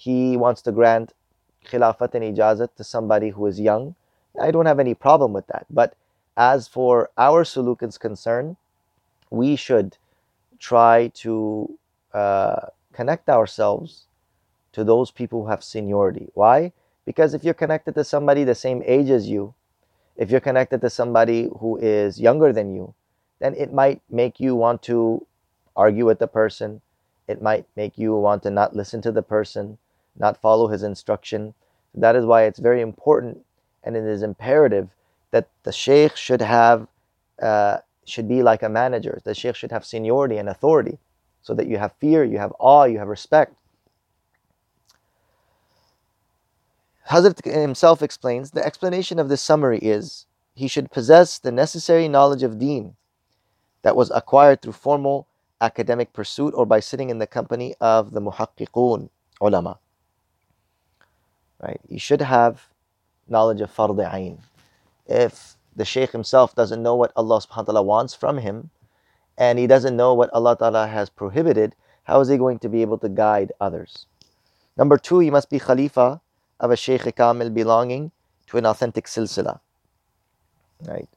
he 0.00 0.34
wants 0.34 0.62
to 0.62 0.72
grant 0.72 1.12
khilafat 1.66 2.14
and 2.14 2.24
ijazat 2.24 2.74
to 2.74 2.82
somebody 2.82 3.28
who 3.28 3.46
is 3.46 3.60
young, 3.60 3.94
I 4.40 4.50
don't 4.50 4.64
have 4.64 4.80
any 4.80 4.94
problem 4.94 5.34
with 5.34 5.46
that. 5.48 5.66
But 5.68 5.92
as 6.38 6.66
for 6.66 7.10
our 7.18 7.44
suluk 7.44 7.82
is 7.82 7.98
concerned, 7.98 8.56
we 9.28 9.56
should 9.56 9.98
try 10.58 11.08
to 11.16 11.78
uh, 12.14 12.72
connect 12.94 13.28
ourselves 13.28 14.06
to 14.72 14.84
those 14.84 15.10
people 15.10 15.42
who 15.42 15.50
have 15.50 15.62
seniority. 15.62 16.28
Why? 16.32 16.72
Because 17.04 17.34
if 17.34 17.44
you're 17.44 17.52
connected 17.52 17.94
to 17.96 18.04
somebody 18.04 18.44
the 18.44 18.54
same 18.54 18.82
age 18.86 19.10
as 19.10 19.28
you, 19.28 19.52
if 20.16 20.30
you're 20.30 20.40
connected 20.40 20.80
to 20.80 20.88
somebody 20.88 21.50
who 21.60 21.76
is 21.76 22.18
younger 22.18 22.54
than 22.54 22.74
you, 22.74 22.94
then 23.38 23.54
it 23.54 23.70
might 23.70 24.00
make 24.08 24.40
you 24.40 24.56
want 24.56 24.82
to 24.84 25.26
argue 25.76 26.06
with 26.06 26.20
the 26.20 26.26
person. 26.26 26.80
It 27.28 27.42
might 27.42 27.66
make 27.76 27.98
you 27.98 28.16
want 28.16 28.42
to 28.44 28.50
not 28.50 28.74
listen 28.74 29.02
to 29.02 29.12
the 29.12 29.22
person, 29.22 29.76
not 30.20 30.40
follow 30.40 30.68
his 30.68 30.82
instruction. 30.82 31.54
That 31.94 32.14
is 32.14 32.24
why 32.24 32.44
it's 32.44 32.60
very 32.60 32.80
important 32.80 33.44
and 33.82 33.96
it 33.96 34.04
is 34.04 34.22
imperative 34.22 34.88
that 35.32 35.48
the 35.62 35.72
sheikh 35.72 36.16
should 36.16 36.42
have 36.42 36.86
uh, 37.42 37.78
should 38.04 38.28
be 38.28 38.42
like 38.42 38.62
a 38.62 38.68
manager. 38.68 39.20
The 39.24 39.34
sheikh 39.34 39.56
should 39.56 39.72
have 39.72 39.84
seniority 39.84 40.36
and 40.36 40.48
authority 40.48 40.98
so 41.42 41.54
that 41.54 41.66
you 41.66 41.78
have 41.78 41.92
fear, 42.00 42.22
you 42.22 42.38
have 42.38 42.52
awe, 42.58 42.84
you 42.84 42.98
have 42.98 43.08
respect. 43.08 43.54
Hazrat 47.08 47.44
himself 47.44 48.02
explains 48.02 48.50
the 48.50 48.64
explanation 48.64 49.18
of 49.18 49.28
this 49.28 49.42
summary 49.42 49.78
is 49.78 50.26
he 50.54 50.68
should 50.68 50.90
possess 50.90 51.38
the 51.38 51.50
necessary 51.50 52.06
knowledge 52.06 52.42
of 52.42 52.58
deen 52.58 52.94
that 53.82 53.96
was 53.96 54.10
acquired 54.10 54.60
through 54.60 54.72
formal 54.72 55.26
academic 55.60 56.12
pursuit 56.12 56.54
or 56.54 56.66
by 56.66 56.80
sitting 56.80 57.10
in 57.10 57.18
the 57.18 57.26
company 57.26 57.74
of 57.80 58.12
the 58.12 58.20
muhaqqiqun 58.20 59.08
ulama. 59.40 59.78
Right? 61.62 61.80
He 61.88 61.98
should 61.98 62.22
have 62.22 62.66
knowledge 63.28 63.60
of 63.60 63.74
fard 63.74 63.96
ayn. 63.96 64.38
If 65.06 65.56
the 65.76 65.84
sheikh 65.84 66.12
himself 66.12 66.54
doesn't 66.54 66.82
know 66.82 66.94
what 66.94 67.12
Allah 67.16 67.40
subhanahu 67.40 67.56
wa 67.56 67.62
ta'ala 67.62 67.82
wants 67.82 68.14
from 68.14 68.38
him 68.38 68.70
and 69.38 69.58
he 69.58 69.66
doesn't 69.66 69.96
know 69.96 70.14
what 70.14 70.32
Allah 70.32 70.56
ta'ala 70.56 70.86
has 70.86 71.10
prohibited, 71.10 71.74
how 72.04 72.20
is 72.20 72.28
he 72.28 72.36
going 72.36 72.58
to 72.60 72.68
be 72.68 72.82
able 72.82 72.98
to 72.98 73.08
guide 73.08 73.52
others? 73.60 74.06
Number 74.76 74.96
two, 74.96 75.18
he 75.18 75.30
must 75.30 75.50
be 75.50 75.58
khalifa 75.58 76.20
of 76.58 76.70
a 76.70 76.76
sheikh 76.76 77.14
kamil 77.16 77.50
belonging 77.50 78.12
to 78.48 78.58
an 78.58 78.66
authentic 78.66 79.06
silsila. 79.06 79.60
Right? 80.86 81.08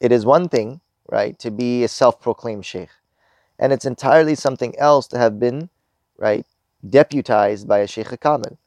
It 0.00 0.12
is 0.12 0.24
one 0.24 0.48
thing, 0.48 0.80
right, 1.08 1.38
to 1.40 1.50
be 1.50 1.84
a 1.84 1.88
self-proclaimed 1.88 2.64
sheikh 2.64 2.90
and 3.58 3.72
it's 3.72 3.84
entirely 3.84 4.34
something 4.34 4.76
else 4.78 5.06
to 5.08 5.18
have 5.18 5.38
been, 5.38 5.68
right, 6.18 6.46
deputized 6.88 7.68
by 7.68 7.78
a 7.78 7.86
Sheikh 7.86 8.20
Kamil. 8.20 8.58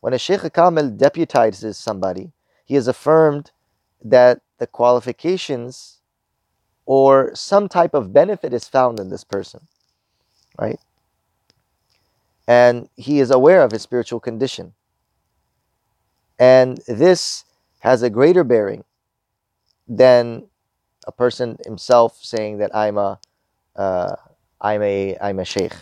When 0.00 0.12
a 0.12 0.18
Sheikh 0.18 0.52
Kamil 0.52 0.90
deputizes 0.90 1.76
somebody, 1.76 2.32
he 2.64 2.74
has 2.74 2.88
affirmed 2.88 3.50
that 4.04 4.40
the 4.58 4.66
qualifications 4.66 6.00
or 6.84 7.34
some 7.34 7.68
type 7.68 7.94
of 7.94 8.12
benefit 8.12 8.52
is 8.52 8.68
found 8.68 9.00
in 9.00 9.10
this 9.10 9.24
person, 9.24 9.66
right? 10.58 10.78
And 12.46 12.88
he 12.96 13.18
is 13.18 13.30
aware 13.30 13.62
of 13.62 13.72
his 13.72 13.82
spiritual 13.82 14.20
condition. 14.20 14.74
And 16.38 16.78
this 16.86 17.44
has 17.80 18.02
a 18.02 18.10
greater 18.10 18.44
bearing 18.44 18.84
than 19.88 20.46
a 21.06 21.12
person 21.12 21.56
himself 21.64 22.18
saying 22.22 22.58
that 22.58 22.74
I'm 22.74 22.98
a 22.98 23.18
uh, 23.74 24.16
I'm 24.60 24.82
a 24.82 25.16
I'm 25.20 25.38
a 25.38 25.44
sheikh. 25.44 25.74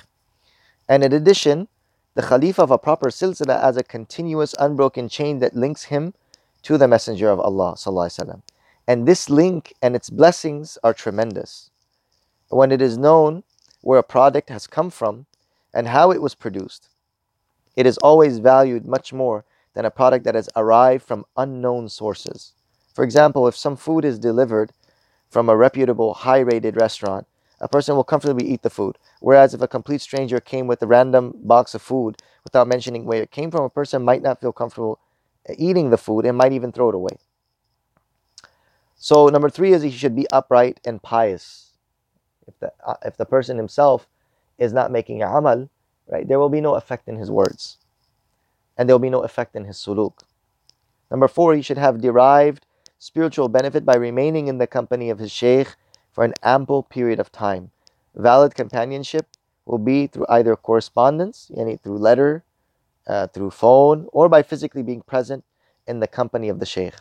And 0.88 1.02
in 1.02 1.12
addition, 1.12 1.68
the 2.14 2.22
Khalifa 2.22 2.62
of 2.62 2.70
a 2.70 2.78
proper 2.78 3.08
silsila 3.08 3.60
as 3.60 3.76
a 3.76 3.82
continuous 3.82 4.54
unbroken 4.58 5.08
chain 5.08 5.40
that 5.40 5.56
links 5.56 5.84
him 5.84 6.14
to 6.62 6.78
the 6.78 6.88
Messenger 6.88 7.28
of 7.30 7.40
Allah. 7.40 7.76
And 8.86 9.06
this 9.06 9.28
link 9.28 9.74
and 9.82 9.96
its 9.96 10.10
blessings 10.10 10.78
are 10.84 10.94
tremendous. 10.94 11.70
When 12.50 12.70
it 12.70 12.80
is 12.80 12.96
known 12.96 13.42
where 13.80 13.98
a 13.98 14.04
product 14.04 14.48
has 14.48 14.66
come 14.66 14.90
from 14.90 15.26
and 15.72 15.88
how 15.88 16.12
it 16.12 16.22
was 16.22 16.34
produced, 16.34 16.88
it 17.74 17.84
is 17.86 17.98
always 17.98 18.38
valued 18.38 18.86
much 18.86 19.12
more 19.12 19.44
than 19.74 19.84
a 19.84 19.90
product 19.90 20.24
that 20.24 20.36
has 20.36 20.48
arrived 20.54 21.02
from 21.02 21.26
unknown 21.36 21.88
sources. 21.88 22.52
For 22.94 23.02
example, 23.02 23.48
if 23.48 23.56
some 23.56 23.74
food 23.74 24.04
is 24.04 24.20
delivered 24.20 24.70
from 25.28 25.48
a 25.48 25.56
reputable, 25.56 26.14
high 26.14 26.38
rated 26.38 26.76
restaurant, 26.76 27.26
a 27.64 27.68
person 27.68 27.96
will 27.96 28.04
comfortably 28.04 28.46
eat 28.46 28.60
the 28.60 28.68
food. 28.68 28.98
Whereas 29.20 29.54
if 29.54 29.62
a 29.62 29.66
complete 29.66 30.02
stranger 30.02 30.38
came 30.38 30.66
with 30.66 30.82
a 30.82 30.86
random 30.86 31.32
box 31.34 31.74
of 31.74 31.80
food 31.80 32.20
without 32.44 32.68
mentioning 32.68 33.06
where 33.06 33.22
it 33.22 33.30
came 33.30 33.50
from, 33.50 33.64
a 33.64 33.70
person 33.70 34.04
might 34.04 34.22
not 34.22 34.38
feel 34.38 34.52
comfortable 34.52 35.00
eating 35.56 35.88
the 35.88 35.96
food 35.96 36.26
and 36.26 36.36
might 36.36 36.52
even 36.52 36.72
throw 36.72 36.90
it 36.90 36.94
away. 36.94 37.16
So 38.96 39.28
number 39.28 39.48
three 39.48 39.72
is 39.72 39.82
he 39.82 39.90
should 39.90 40.14
be 40.14 40.30
upright 40.30 40.78
and 40.84 41.02
pious. 41.02 41.72
If 42.46 42.58
the 42.60 42.70
uh, 42.86 42.96
if 43.02 43.16
the 43.16 43.24
person 43.24 43.56
himself 43.56 44.06
is 44.58 44.74
not 44.74 44.92
making 44.92 45.22
amal, 45.22 45.70
right, 46.06 46.28
there 46.28 46.38
will 46.38 46.50
be 46.50 46.60
no 46.60 46.74
effect 46.74 47.08
in 47.08 47.16
his 47.16 47.30
words, 47.30 47.78
and 48.76 48.86
there 48.86 48.94
will 48.94 49.00
be 49.00 49.08
no 49.08 49.22
effect 49.22 49.56
in 49.56 49.64
his 49.64 49.78
suluk. 49.78 50.20
Number 51.10 51.28
four, 51.28 51.54
he 51.54 51.62
should 51.62 51.78
have 51.78 52.02
derived 52.02 52.66
spiritual 52.98 53.48
benefit 53.48 53.86
by 53.86 53.96
remaining 53.96 54.48
in 54.48 54.58
the 54.58 54.66
company 54.66 55.08
of 55.08 55.18
his 55.18 55.32
sheikh 55.32 55.76
for 56.14 56.24
an 56.24 56.32
ample 56.42 56.82
period 56.82 57.20
of 57.20 57.30
time. 57.32 57.70
Valid 58.14 58.54
companionship 58.54 59.26
will 59.66 59.78
be 59.78 60.06
through 60.06 60.26
either 60.28 60.54
correspondence, 60.56 61.50
yani 61.54 61.80
through 61.80 61.98
letter, 61.98 62.44
uh, 63.06 63.26
through 63.26 63.50
phone, 63.50 64.06
or 64.12 64.28
by 64.28 64.42
physically 64.42 64.82
being 64.82 65.02
present 65.02 65.44
in 65.86 66.00
the 66.00 66.06
company 66.06 66.48
of 66.48 66.60
the 66.60 66.66
sheikh. 66.66 66.94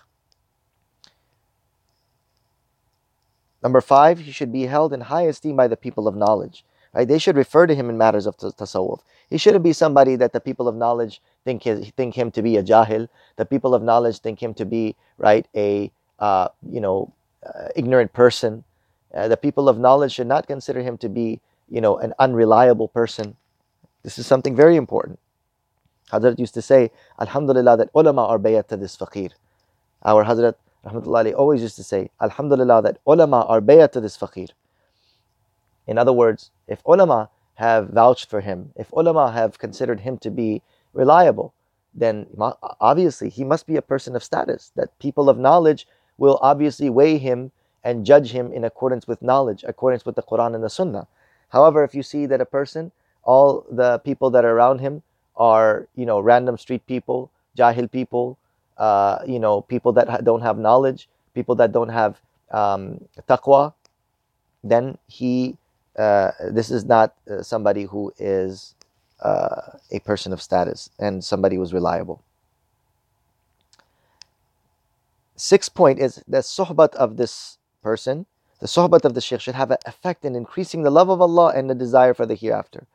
Number 3.62 3.80
five, 3.80 4.20
he 4.20 4.32
should 4.32 4.52
be 4.52 4.64
held 4.64 4.92
in 4.92 5.02
high 5.02 5.24
esteem 5.24 5.56
by 5.56 5.68
the 5.68 5.78
people 5.78 6.08
of 6.08 6.16
knowledge. 6.16 6.66
Right? 6.94 7.08
They 7.08 7.18
should 7.18 7.38
refer 7.38 7.66
to 7.66 7.74
him 7.74 7.90
in 7.90 7.98
matters 7.98 8.26
of 8.26 8.38
tasawwuf. 8.38 9.00
He 9.30 9.38
shouldn't 9.38 9.64
be 9.64 9.74
somebody 9.74 10.16
that 10.18 10.34
the 10.34 10.40
people 10.40 10.68
of 10.68 10.76
knowledge 10.76 11.22
think 11.46 11.64
his, 11.64 11.90
think 11.92 12.14
him 12.14 12.30
to 12.32 12.42
be 12.42 12.58
a 12.58 12.64
jahil. 12.64 13.08
The 13.38 13.46
people 13.46 13.74
of 13.74 13.82
knowledge 13.82 14.20
think 14.20 14.44
him 14.44 14.54
to 14.56 14.66
be 14.66 14.96
right 15.18 15.48
a 15.56 15.92
uh, 16.20 16.50
you 16.70 16.82
know 16.82 17.14
uh, 17.46 17.70
ignorant 17.76 18.14
person. 18.14 18.64
Uh, 19.14 19.28
the 19.28 19.38
people 19.38 19.70
of 19.70 19.78
knowledge 19.78 20.14
should 20.14 20.28
not 20.28 20.48
consider 20.48 20.82
him 20.82 20.98
to 20.98 21.10
be, 21.10 21.40
you 21.70 21.82
know, 21.82 21.98
an 21.98 22.14
unreliable 22.20 22.88
person. 22.88 23.36
This 24.04 24.18
is 24.18 24.26
something 24.26 24.56
very 24.56 24.76
important. 24.76 25.20
Hazrat 26.12 26.40
used 26.40 26.54
to 26.56 26.62
say, 26.62 26.92
Alhamdulillah, 27.20 27.78
that 27.78 27.90
ulama 27.96 28.26
are 28.26 28.40
bayat 28.40 28.68
to 28.68 28.78
this 28.78 28.98
faqir. 28.98 29.32
Our 30.04 30.26
Hazrat, 30.26 30.56
rahmatullahi, 30.86 31.34
always 31.36 31.62
used 31.62 31.76
to 31.78 31.84
say, 31.84 32.10
Alhamdulillah, 32.22 32.82
that 32.84 32.98
ulama 33.08 33.46
are 33.48 33.62
bayat 33.62 33.92
to 33.94 34.02
this 34.02 34.18
faqir. 34.18 34.50
In 35.88 35.98
other 35.98 36.14
words, 36.14 36.52
if 36.68 36.82
ulama 36.86 37.30
have 37.56 37.90
vouched 37.90 38.30
for 38.30 38.42
him, 38.42 38.74
if 38.76 38.92
ulama 38.92 39.32
have 39.32 39.60
considered 39.60 40.02
him 40.02 40.18
to 40.20 40.32
be 40.32 40.62
reliable, 40.94 41.54
then 41.94 42.28
obviously 42.82 43.30
he 43.30 43.44
must 43.44 43.68
be 43.68 43.76
a 43.76 43.82
person 43.82 44.16
of 44.16 44.24
status, 44.24 44.72
that 44.76 44.98
people 45.00 45.30
of 45.30 45.38
knowledge 45.38 45.88
will 46.18 46.40
obviously 46.42 46.90
weigh 46.90 47.18
him 47.18 47.52
and 47.84 48.06
judge 48.06 48.32
him 48.32 48.52
in 48.52 48.64
accordance 48.64 49.08
with 49.08 49.22
knowledge, 49.22 49.64
accordance 49.68 50.06
with 50.06 50.16
the 50.16 50.24
Quran 50.24 50.56
and 50.56 50.64
the 50.64 50.70
Sunnah. 50.70 51.08
However, 51.50 51.84
if 51.84 51.94
you 51.94 52.04
see 52.04 52.26
that 52.28 52.42
a 52.42 52.46
person, 52.46 52.92
all 53.24 53.66
the 53.70 54.00
people 54.00 54.30
that 54.32 54.46
are 54.46 54.56
around 54.56 54.80
him 54.80 55.04
are, 55.36 55.88
you 55.96 56.06
know, 56.06 56.20
random 56.20 56.58
street 56.58 56.86
people, 56.88 57.32
jahil 57.58 57.92
people, 57.92 58.38
uh, 58.78 59.20
you 59.28 59.40
know, 59.40 59.62
people 59.62 59.92
that 59.94 60.24
don't 60.24 60.42
have 60.42 60.58
knowledge, 60.58 61.08
people 61.34 61.56
that 61.56 61.72
don't 61.72 61.90
have 61.90 62.20
um, 62.52 63.00
taqwa, 63.28 63.74
then 64.64 64.98
he, 65.08 65.58
uh, 65.98 66.32
this 66.50 66.72
is 66.72 66.86
not 66.86 67.16
uh, 67.30 67.42
somebody 67.44 67.84
who 67.84 68.14
is 68.18 68.76
uh, 69.22 69.78
a 69.92 70.00
person 70.00 70.34
of 70.34 70.42
status 70.42 70.90
and 71.00 71.24
somebody 71.24 71.56
who's 71.56 71.74
reliable. 71.74 72.24
Sixth 75.36 75.74
point 75.74 76.00
is 76.00 76.24
the 76.28 76.38
suhbat 76.38 76.94
of 76.96 77.18
this 77.18 77.58
person, 77.84 78.26
the 78.60 78.68
sohbat 78.68 79.06
of 79.06 79.14
the 79.14 79.22
sheikh 79.22 79.42
should 79.42 79.56
have 79.56 79.72
an 79.72 79.78
effect 79.86 80.26
in 80.26 80.36
increasing 80.36 80.84
the 80.84 80.90
love 80.90 81.10
of 81.10 81.22
Allah 81.22 81.52
and 81.56 81.70
the 81.70 81.76
desire 81.76 82.14
for 82.14 82.26
the 82.26 82.36
hereafter, 82.36 82.88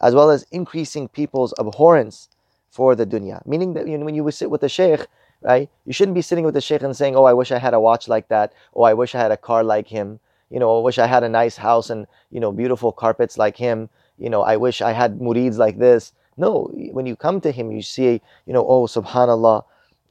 as 0.00 0.14
well 0.14 0.30
as 0.30 0.46
increasing 0.52 1.08
people's 1.08 1.54
abhorrence 1.58 2.28
for 2.70 2.94
the 2.94 3.06
dunya. 3.06 3.44
Meaning 3.46 3.72
that 3.74 3.86
when 3.86 4.14
you 4.14 4.30
sit 4.30 4.50
with 4.50 4.60
the 4.60 4.68
sheikh, 4.68 5.06
right, 5.42 5.68
you 5.86 5.92
shouldn't 5.92 6.14
be 6.14 6.22
sitting 6.22 6.44
with 6.44 6.54
the 6.54 6.60
sheikh 6.60 6.82
and 6.82 6.96
saying, 6.96 7.16
"Oh, 7.16 7.24
I 7.24 7.32
wish 7.32 7.50
I 7.50 7.58
had 7.58 7.74
a 7.74 7.80
watch 7.80 8.06
like 8.08 8.28
that," 8.28 8.52
"Oh, 8.76 8.82
I 8.82 8.94
wish 8.94 9.14
I 9.14 9.20
had 9.20 9.32
a 9.32 9.36
car 9.48 9.64
like 9.64 9.88
him," 9.88 10.20
you 10.50 10.60
know, 10.60 10.76
"I 10.78 10.82
wish 10.82 10.98
I 10.98 11.06
had 11.06 11.24
a 11.24 11.28
nice 11.28 11.56
house 11.56 11.88
and 11.90 12.06
you 12.30 12.40
know 12.40 12.52
beautiful 12.52 12.92
carpets 12.92 13.38
like 13.38 13.56
him," 13.56 13.88
you 14.18 14.28
know, 14.28 14.42
"I 14.42 14.56
wish 14.56 14.82
I 14.82 14.92
had 14.92 15.18
murids 15.18 15.58
like 15.58 15.78
this." 15.78 16.12
No, 16.36 16.70
when 16.92 17.06
you 17.06 17.16
come 17.16 17.40
to 17.42 17.52
him, 17.52 17.70
you 17.70 17.82
see, 17.82 18.20
you 18.46 18.52
know, 18.52 18.66
oh, 18.66 18.86
subhanallah, 18.86 19.62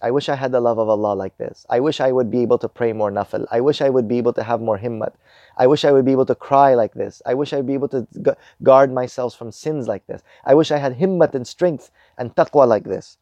I 0.03 0.11
wish 0.11 0.27
I 0.27 0.35
had 0.35 0.51
the 0.51 0.59
love 0.59 0.79
of 0.79 0.89
Allah 0.89 1.15
like 1.15 1.37
this. 1.37 1.65
I 1.69 1.79
wish 1.79 2.01
I 2.01 2.11
would 2.11 2.29
be 2.29 2.41
able 2.41 2.57
to 2.57 2.67
pray 2.67 2.91
more 2.91 3.09
nafil. 3.09 3.45
I 3.49 3.61
wish 3.61 3.81
I 3.81 3.89
would 3.89 4.05
be 4.05 4.17
able 4.17 4.33
to 4.33 4.43
have 4.43 4.59
more 4.59 4.77
himmat. 4.77 5.13
I 5.55 5.65
wish 5.65 5.85
I 5.85 5.93
would 5.93 6.03
be 6.03 6.11
able 6.11 6.25
to 6.25 6.35
cry 6.35 6.75
like 6.75 6.93
this. 6.93 7.21
I 7.25 7.33
wish 7.33 7.53
I'd 7.53 7.65
be 7.65 7.73
able 7.73 7.87
to 7.87 8.05
guard 8.63 8.91
myself 8.91 9.33
from 9.37 9.49
sins 9.49 9.87
like 9.87 10.05
this. 10.07 10.21
I 10.43 10.55
wish 10.55 10.71
I 10.71 10.77
had 10.77 10.99
himmat 10.99 11.33
and 11.35 11.47
strength 11.47 11.89
and 12.17 12.35
taqwa 12.35 12.67
like 12.67 12.83
this. 12.83 13.17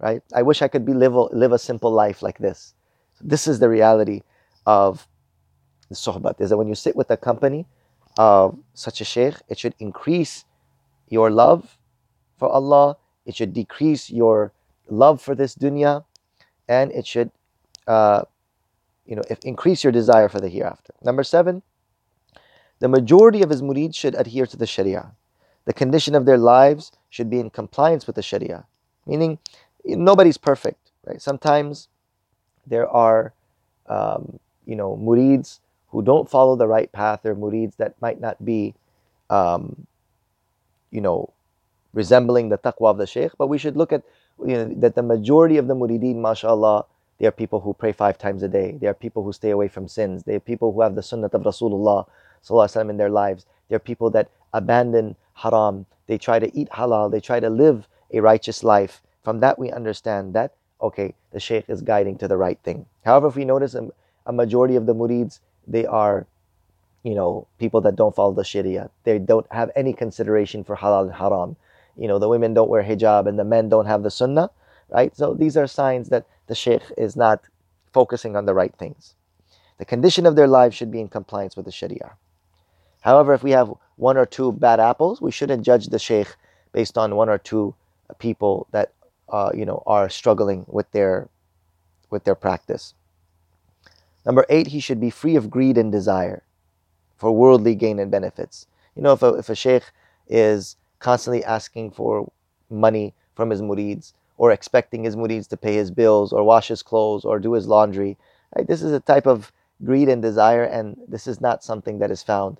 Right? 0.00 0.22
I 0.34 0.40
wish 0.40 0.62
I 0.62 0.68
could 0.68 0.86
be 0.86 0.94
live, 0.94 1.14
live 1.14 1.52
a 1.52 1.58
simple 1.58 1.90
life 1.90 2.22
like 2.22 2.38
this. 2.38 2.72
This 3.20 3.46
is 3.46 3.58
the 3.58 3.68
reality 3.68 4.22
of 4.64 5.06
the 5.90 5.94
sohbat, 5.94 6.40
is 6.40 6.48
that 6.48 6.56
when 6.56 6.68
you 6.68 6.74
sit 6.74 6.96
with 6.96 7.08
the 7.08 7.18
company 7.18 7.66
of 8.16 8.56
such 8.72 9.02
a 9.02 9.04
sheikh, 9.04 9.34
it 9.50 9.58
should 9.58 9.74
increase 9.78 10.46
your 11.10 11.30
love 11.30 11.76
for 12.38 12.48
Allah. 12.48 12.96
It 13.26 13.36
should 13.36 13.52
decrease 13.52 14.08
your 14.08 14.52
love 14.88 15.20
for 15.20 15.34
this 15.34 15.54
dunya 15.54 16.04
and 16.68 16.92
it 16.92 17.06
should 17.06 17.30
uh, 17.86 18.22
you 19.06 19.16
know 19.16 19.22
if, 19.30 19.38
increase 19.44 19.84
your 19.84 19.92
desire 19.92 20.28
for 20.28 20.40
the 20.40 20.48
hereafter. 20.48 20.94
Number 21.02 21.24
seven 21.24 21.62
the 22.80 22.88
majority 22.88 23.42
of 23.42 23.50
his 23.50 23.62
murid 23.62 23.94
should 23.94 24.14
adhere 24.14 24.46
to 24.46 24.56
the 24.56 24.66
sharia. 24.66 25.12
The 25.64 25.72
condition 25.72 26.14
of 26.14 26.26
their 26.26 26.36
lives 26.36 26.92
should 27.08 27.30
be 27.30 27.40
in 27.40 27.48
compliance 27.50 28.06
with 28.06 28.16
the 28.16 28.22
sharia. 28.22 28.66
Meaning 29.06 29.38
nobody's 29.84 30.36
perfect 30.36 30.90
right? 31.06 31.20
Sometimes 31.20 31.88
there 32.66 32.88
are 32.88 33.32
um, 33.86 34.38
you 34.66 34.76
know 34.76 34.96
murids 34.96 35.60
who 35.88 36.02
don't 36.02 36.28
follow 36.28 36.56
the 36.56 36.66
right 36.66 36.90
path. 36.92 37.24
Or 37.24 37.34
murids 37.34 37.76
that 37.76 37.94
might 38.00 38.20
not 38.20 38.44
be 38.44 38.74
um, 39.30 39.86
you 40.90 41.00
know 41.00 41.32
resembling 41.92 42.48
the 42.48 42.58
taqwa 42.58 42.90
of 42.90 42.98
the 42.98 43.06
sheikh 43.06 43.32
but 43.38 43.48
we 43.48 43.58
should 43.58 43.76
look 43.76 43.92
at 43.92 44.02
you 44.40 44.54
know, 44.54 44.72
that 44.76 44.94
the 44.94 45.02
majority 45.02 45.56
of 45.58 45.66
the 45.66 45.74
murideen, 45.74 46.16
mashallah, 46.16 46.86
They 47.18 47.26
are 47.26 47.32
people 47.32 47.60
who 47.60 47.74
pray 47.74 47.92
five 47.92 48.18
times 48.18 48.42
a 48.42 48.48
day. 48.48 48.76
They 48.80 48.86
are 48.86 48.94
people 48.94 49.22
who 49.22 49.32
stay 49.32 49.50
away 49.50 49.68
from 49.68 49.88
sins. 49.88 50.24
They 50.24 50.34
are 50.34 50.40
people 50.40 50.72
who 50.72 50.80
have 50.82 50.94
the 50.94 51.02
sunnah 51.02 51.30
of 51.32 51.42
Rasulullah 51.42 52.06
in 52.90 52.96
their 52.96 53.10
lives. 53.10 53.46
They 53.68 53.76
are 53.76 53.80
people 53.90 54.10
that 54.10 54.28
abandon 54.52 55.16
haram. 55.34 55.86
They 56.06 56.18
try 56.18 56.38
to 56.38 56.50
eat 56.58 56.68
halal. 56.70 57.10
They 57.10 57.20
try 57.20 57.40
to 57.40 57.48
live 57.48 57.88
a 58.12 58.20
righteous 58.20 58.62
life. 58.64 59.00
From 59.22 59.40
that, 59.40 59.58
we 59.58 59.70
understand 59.70 60.34
that, 60.34 60.54
okay, 60.82 61.14
the 61.30 61.40
Shaykh 61.40 61.64
is 61.68 61.80
guiding 61.82 62.18
to 62.18 62.28
the 62.28 62.36
right 62.36 62.58
thing. 62.62 62.86
However, 63.04 63.28
if 63.28 63.36
we 63.36 63.44
notice 63.44 63.74
a, 63.74 63.88
a 64.26 64.32
majority 64.32 64.76
of 64.76 64.86
the 64.86 64.94
murids, 64.94 65.40
they 65.66 65.86
are, 65.86 66.26
you 67.04 67.14
know, 67.14 67.46
people 67.58 67.80
that 67.82 67.96
don't 67.96 68.14
follow 68.14 68.34
the 68.34 68.44
Sharia. 68.44 68.90
They 69.04 69.18
don't 69.18 69.46
have 69.50 69.70
any 69.74 69.92
consideration 69.94 70.64
for 70.64 70.76
halal 70.76 71.04
and 71.04 71.14
haram. 71.14 71.56
You 71.96 72.08
know, 72.08 72.18
the 72.18 72.28
women 72.28 72.54
don't 72.54 72.70
wear 72.70 72.82
hijab 72.82 73.26
and 73.26 73.38
the 73.38 73.44
men 73.44 73.68
don't 73.68 73.86
have 73.86 74.02
the 74.02 74.10
sunnah, 74.10 74.50
right? 74.90 75.14
So 75.16 75.34
these 75.34 75.56
are 75.56 75.66
signs 75.66 76.08
that 76.08 76.26
the 76.46 76.54
Shaykh 76.54 76.82
is 76.96 77.16
not 77.16 77.42
focusing 77.92 78.36
on 78.36 78.46
the 78.46 78.54
right 78.54 78.74
things. 78.74 79.14
The 79.78 79.84
condition 79.84 80.26
of 80.26 80.36
their 80.36 80.48
lives 80.48 80.76
should 80.76 80.90
be 80.90 81.00
in 81.00 81.08
compliance 81.08 81.56
with 81.56 81.66
the 81.66 81.72
Sharia. 81.72 82.16
However, 83.00 83.34
if 83.34 83.42
we 83.42 83.50
have 83.52 83.72
one 83.96 84.16
or 84.16 84.26
two 84.26 84.52
bad 84.52 84.80
apples, 84.80 85.20
we 85.20 85.30
shouldn't 85.30 85.64
judge 85.64 85.86
the 85.86 85.98
sheikh 85.98 86.36
based 86.72 86.96
on 86.96 87.16
one 87.16 87.28
or 87.28 87.38
two 87.38 87.74
people 88.18 88.66
that 88.72 88.92
uh, 89.28 89.50
you 89.54 89.64
know 89.64 89.82
are 89.86 90.08
struggling 90.08 90.64
with 90.68 90.90
their 90.92 91.28
with 92.10 92.24
their 92.24 92.34
practice. 92.34 92.94
Number 94.24 94.46
eight, 94.48 94.68
he 94.68 94.80
should 94.80 95.00
be 95.00 95.10
free 95.10 95.36
of 95.36 95.50
greed 95.50 95.76
and 95.76 95.92
desire 95.92 96.42
for 97.16 97.30
worldly 97.30 97.74
gain 97.74 97.98
and 97.98 98.10
benefits. 98.10 98.66
You 98.96 99.02
know, 99.02 99.12
if 99.12 99.22
a, 99.22 99.28
if 99.34 99.48
a 99.48 99.54
sheikh 99.54 99.84
is 100.28 100.76
constantly 101.04 101.44
asking 101.44 101.90
for 101.90 102.32
money 102.70 103.12
from 103.36 103.50
his 103.50 103.60
murids 103.60 104.14
or 104.38 104.50
expecting 104.50 105.04
his 105.04 105.16
murids 105.16 105.46
to 105.48 105.56
pay 105.56 105.74
his 105.74 105.90
bills 105.90 106.32
or 106.32 106.42
wash 106.42 106.68
his 106.68 106.82
clothes 106.82 107.24
or 107.24 107.38
do 107.38 107.52
his 107.52 107.68
laundry, 107.68 108.16
right? 108.56 108.66
This 108.66 108.82
is 108.82 108.92
a 108.92 109.00
type 109.00 109.26
of 109.26 109.52
greed 109.84 110.08
and 110.08 110.22
desire, 110.22 110.64
and 110.64 110.96
this 111.06 111.26
is 111.26 111.40
not 111.40 111.62
something 111.62 111.98
that 111.98 112.10
is 112.10 112.22
found 112.22 112.58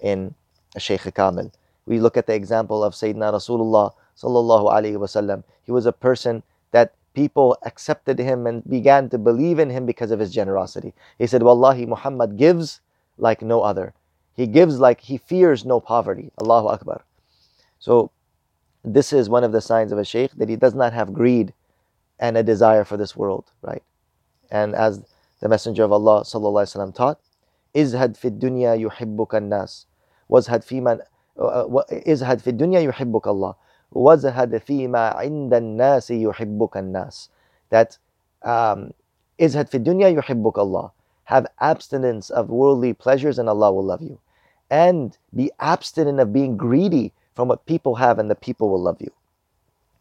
in 0.00 0.34
a 0.74 0.80
Shaykh 0.80 1.14
Kamil. 1.14 1.52
We 1.86 2.00
look 2.00 2.16
at 2.16 2.26
the 2.26 2.34
example 2.34 2.82
of 2.82 2.94
Sayyidina 2.94 3.32
Rasulullah 3.38 3.92
sallallahu 4.16 4.72
alaihi 4.72 4.98
wasallam. 4.98 5.44
He 5.62 5.72
was 5.72 5.86
a 5.86 5.92
person 5.92 6.42
that 6.72 6.94
people 7.14 7.56
accepted 7.62 8.18
him 8.18 8.46
and 8.46 8.68
began 8.68 9.08
to 9.10 9.18
believe 9.18 9.58
in 9.60 9.70
him 9.70 9.86
because 9.86 10.10
of 10.10 10.18
his 10.18 10.32
generosity. 10.32 10.92
He 11.18 11.28
said, 11.28 11.42
Wallahi, 11.42 11.86
Muhammad 11.86 12.36
gives 12.36 12.80
like 13.18 13.40
no 13.40 13.62
other. 13.62 13.94
He 14.34 14.46
gives 14.48 14.80
like 14.80 15.00
he 15.00 15.16
fears 15.16 15.64
no 15.64 15.78
poverty. 15.78 16.32
Allahu 16.40 16.68
Akbar. 16.68 17.04
So 17.83 18.11
this 18.83 19.13
is 19.13 19.29
one 19.29 19.43
of 19.43 19.51
the 19.51 19.61
signs 19.61 19.91
of 19.91 19.97
a 19.97 20.05
sheikh 20.05 20.31
that 20.33 20.49
he 20.49 20.55
does 20.55 20.75
not 20.75 20.93
have 20.93 21.13
greed 21.13 21.53
and 22.19 22.37
a 22.37 22.43
desire 22.43 22.83
for 22.83 22.97
this 22.97 23.15
world, 23.15 23.51
right? 23.61 23.83
And 24.51 24.75
as 24.75 25.03
the 25.41 25.49
Messenger 25.49 25.83
of 25.83 25.91
Allah 25.91 26.21
sallallahu 26.21 26.63
alaihi 26.63 26.75
wasallam 26.75 26.95
taught, 26.95 27.19
ازهد 27.75 28.15
في 28.17 28.27
الدنيا 28.27 28.73
يحبك 28.73 29.35
الناس 29.35 29.87
وازهد 30.29 30.61
فيما 30.63 30.99
ازهد 32.07 32.39
في 32.39 32.49
الدنيا 32.49 32.79
يحبك 32.79 33.27
الله 33.27 33.53
وازهد 33.91 34.57
فيما 34.57 35.09
عند 35.09 35.53
الناس 35.53 36.11
يحبك 36.11 36.77
الناس 36.77 37.29
that 37.69 37.97
um, 38.43 38.91
ازهد 39.41 39.67
في 39.67 39.77
الدنيا 39.77 40.07
يحبك 40.07 40.59
الله 40.59 40.91
have 41.25 41.45
abstinence 41.61 42.29
of 42.31 42.49
worldly 42.49 42.93
pleasures 42.93 43.37
and 43.37 43.47
Allah 43.47 43.71
will 43.71 43.85
love 43.85 44.01
you 44.01 44.19
and 44.71 45.17
be 45.35 45.51
abstinent 45.59 46.19
of 46.19 46.33
being 46.33 46.57
greedy 46.57 47.13
from 47.34 47.48
what 47.48 47.66
people 47.66 47.96
have 47.96 48.18
and 48.18 48.30
the 48.30 48.34
people 48.34 48.68
will 48.70 48.82
love 48.82 49.00
you 49.00 49.12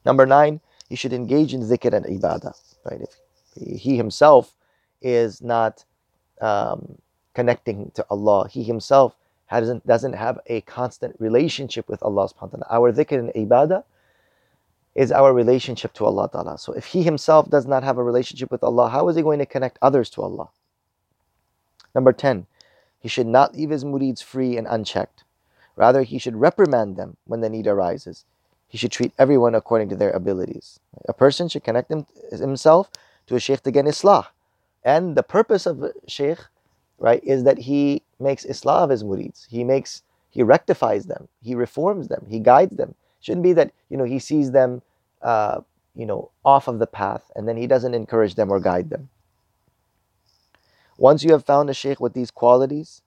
number 0.05 0.25
nine 0.25 0.59
you 0.89 0.97
should 0.97 1.13
engage 1.13 1.53
in 1.53 1.61
zikr 1.61 1.93
and 1.93 2.05
ibadah 2.05 2.53
right 2.85 3.01
if 3.01 3.17
he 3.55 3.97
himself 3.97 4.55
is 5.01 5.41
not 5.41 5.85
um, 6.41 6.97
connecting 7.33 7.91
to 7.95 8.05
Allah. 8.09 8.47
He 8.49 8.63
himself 8.63 9.15
hasn't, 9.47 9.85
doesn't 9.85 10.13
have 10.13 10.39
a 10.47 10.61
constant 10.61 11.15
relationship 11.19 11.87
with 11.87 12.01
Allah 12.01 12.29
subhanahu 12.29 12.59
wa 12.59 12.65
ta'ala. 12.67 12.67
Our 12.69 12.91
dhikr 12.93 13.19
and 13.19 13.29
ibadah 13.33 13.83
is 14.95 15.11
our 15.11 15.33
relationship 15.33 15.93
to 15.93 16.05
Allah 16.05 16.29
ta'ala. 16.31 16.57
So 16.57 16.73
if 16.73 16.85
he 16.85 17.03
himself 17.03 17.49
does 17.49 17.65
not 17.65 17.83
have 17.83 17.97
a 17.97 18.03
relationship 18.03 18.51
with 18.51 18.63
Allah, 18.63 18.89
how 18.89 19.07
is 19.09 19.15
he 19.15 19.21
going 19.21 19.39
to 19.39 19.45
connect 19.45 19.77
others 19.81 20.09
to 20.11 20.21
Allah? 20.21 20.49
Number 21.95 22.13
10, 22.13 22.45
he 22.99 23.09
should 23.09 23.27
not 23.27 23.55
leave 23.55 23.69
his 23.69 23.83
murids 23.83 24.23
free 24.23 24.57
and 24.57 24.67
unchecked. 24.67 25.22
Rather, 25.75 26.03
he 26.03 26.17
should 26.17 26.35
reprimand 26.35 26.95
them 26.95 27.17
when 27.25 27.41
the 27.41 27.49
need 27.49 27.67
arises. 27.67 28.25
He 28.67 28.77
should 28.77 28.91
treat 28.91 29.13
everyone 29.17 29.55
according 29.55 29.89
to 29.89 29.95
their 29.95 30.11
abilities. 30.11 30.79
A 31.07 31.13
person 31.13 31.47
should 31.47 31.63
connect 31.63 31.91
himself 32.31 32.89
to 33.27 33.35
a 33.35 33.39
sheikh 33.39 33.61
to 33.63 33.71
get 33.71 33.85
islah. 33.85 34.27
And 34.83 35.15
the 35.15 35.23
purpose 35.23 35.65
of 35.65 35.81
a 35.83 35.93
sheikh 36.07 36.39
right, 37.03 37.23
is 37.23 37.43
that 37.43 37.59
he 37.59 38.01
makes 38.19 38.45
Islah 38.45 38.83
of 38.83 38.89
his 38.89 39.03
murids. 39.03 39.45
He 39.49 39.63
makes, 39.63 40.03
he 40.29 40.41
rectifies 40.41 41.05
them, 41.05 41.27
he 41.41 41.53
reforms 41.53 42.07
them, 42.07 42.25
he 42.29 42.39
guides 42.39 42.75
them. 42.77 42.95
Shouldn't 43.19 43.43
be 43.43 43.53
that, 43.53 43.71
you 43.89 43.97
know, 43.97 44.05
he 44.05 44.19
sees 44.19 44.51
them, 44.51 44.81
uh, 45.21 45.61
you 45.95 46.05
know, 46.05 46.31
off 46.43 46.67
of 46.67 46.79
the 46.79 46.87
path 46.87 47.29
and 47.35 47.47
then 47.47 47.57
he 47.57 47.67
doesn't 47.67 47.93
encourage 47.93 48.35
them 48.35 48.49
or 48.49 48.59
guide 48.59 48.89
them. 48.89 49.09
Once 50.97 51.23
you 51.23 51.31
have 51.33 51.45
found 51.45 51.69
a 51.69 51.73
sheikh 51.73 51.99
with 51.99 52.13
these 52.13 52.31
qualities, 52.31 53.01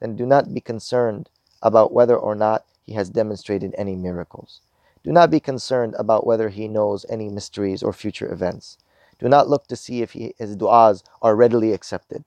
then 0.00 0.16
do 0.16 0.24
not 0.24 0.52
be 0.54 0.60
concerned 0.60 1.28
about 1.64 1.92
whether 1.92 2.16
or 2.16 2.36
not 2.36 2.64
he 2.84 2.92
has 2.94 3.10
demonstrated 3.10 3.74
any 3.76 3.96
miracles. 3.96 4.60
Do 5.02 5.10
not 5.10 5.30
be 5.32 5.40
concerned 5.40 5.96
about 5.98 6.26
whether 6.26 6.50
he 6.50 6.68
knows 6.68 7.04
any 7.10 7.28
mysteries 7.28 7.82
or 7.82 7.92
future 7.92 8.32
events. 8.32 8.78
Do 9.18 9.28
not 9.28 9.48
look 9.48 9.66
to 9.68 9.76
see 9.76 10.02
if 10.02 10.12
he, 10.12 10.34
his 10.38 10.56
du'as 10.56 11.02
are 11.22 11.34
readily 11.34 11.72
accepted 11.72 12.24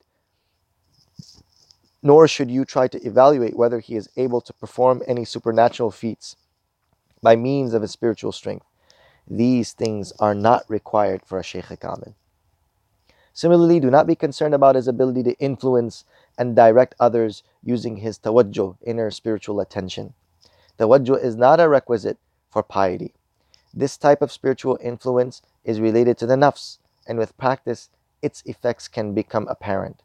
nor 2.02 2.28
should 2.28 2.50
you 2.50 2.64
try 2.64 2.88
to 2.88 3.04
evaluate 3.06 3.56
whether 3.56 3.80
he 3.80 3.96
is 3.96 4.08
able 4.16 4.40
to 4.40 4.52
perform 4.52 5.02
any 5.06 5.24
supernatural 5.24 5.90
feats 5.90 6.36
by 7.22 7.34
means 7.34 7.74
of 7.74 7.82
his 7.82 7.90
spiritual 7.90 8.32
strength. 8.32 8.66
These 9.28 9.72
things 9.72 10.12
are 10.20 10.34
not 10.34 10.64
required 10.68 11.22
for 11.26 11.38
a 11.38 11.42
Shaykh 11.42 11.80
Kamil. 11.80 12.14
Similarly, 13.32 13.80
do 13.80 13.90
not 13.90 14.06
be 14.06 14.16
concerned 14.16 14.54
about 14.54 14.74
his 14.74 14.88
ability 14.88 15.22
to 15.24 15.38
influence 15.38 16.04
and 16.38 16.56
direct 16.56 16.94
others 16.98 17.42
using 17.62 17.98
his 17.98 18.18
tawajjuh, 18.18 18.76
inner 18.86 19.10
spiritual 19.10 19.60
attention. 19.60 20.14
Tawajjuh 20.78 21.22
is 21.22 21.36
not 21.36 21.60
a 21.60 21.68
requisite 21.68 22.16
for 22.48 22.62
piety. 22.62 23.12
This 23.74 23.96
type 23.98 24.22
of 24.22 24.32
spiritual 24.32 24.78
influence 24.80 25.42
is 25.64 25.80
related 25.80 26.16
to 26.18 26.26
the 26.26 26.36
nafs, 26.36 26.78
and 27.06 27.18
with 27.18 27.36
practice, 27.36 27.90
its 28.22 28.42
effects 28.46 28.88
can 28.88 29.12
become 29.12 29.46
apparent. 29.48 30.02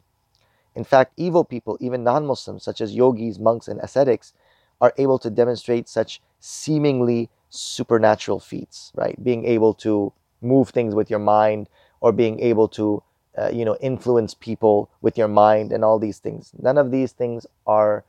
In 0.76 0.84
fact, 0.84 1.13
evil 1.17 1.43
people, 1.43 1.78
even 1.80 2.04
non 2.04 2.26
Muslims, 2.26 2.63
such 2.63 2.82
as 2.82 2.96
yogis, 2.96 3.39
monks, 3.39 3.67
and 3.67 3.80
ascetics, 3.80 4.34
are 4.82 4.93
able 4.98 5.19
to 5.19 5.30
demonstrate 5.30 5.88
such 5.88 6.22
seemingly 6.39 7.30
supernatural 7.50 8.39
feats, 8.39 8.91
right? 8.96 9.22
Being 9.24 9.46
able 9.46 9.74
to 9.76 10.12
move 10.41 10.69
things 10.69 10.96
with 10.96 11.10
your 11.10 11.19
mind 11.19 11.69
or 12.02 12.12
being 12.12 12.39
able 12.39 12.67
to, 12.69 13.04
uh, 13.38 13.50
you 13.52 13.65
know, 13.65 13.76
influence 13.82 14.34
people 14.34 14.89
with 15.02 15.17
your 15.17 15.28
mind 15.28 15.72
and 15.72 15.84
all 15.84 16.00
these 16.00 16.19
things. 16.19 16.52
None 16.62 16.78
of 16.78 16.91
these 16.91 17.12
things 17.12 17.46
are 17.65 18.04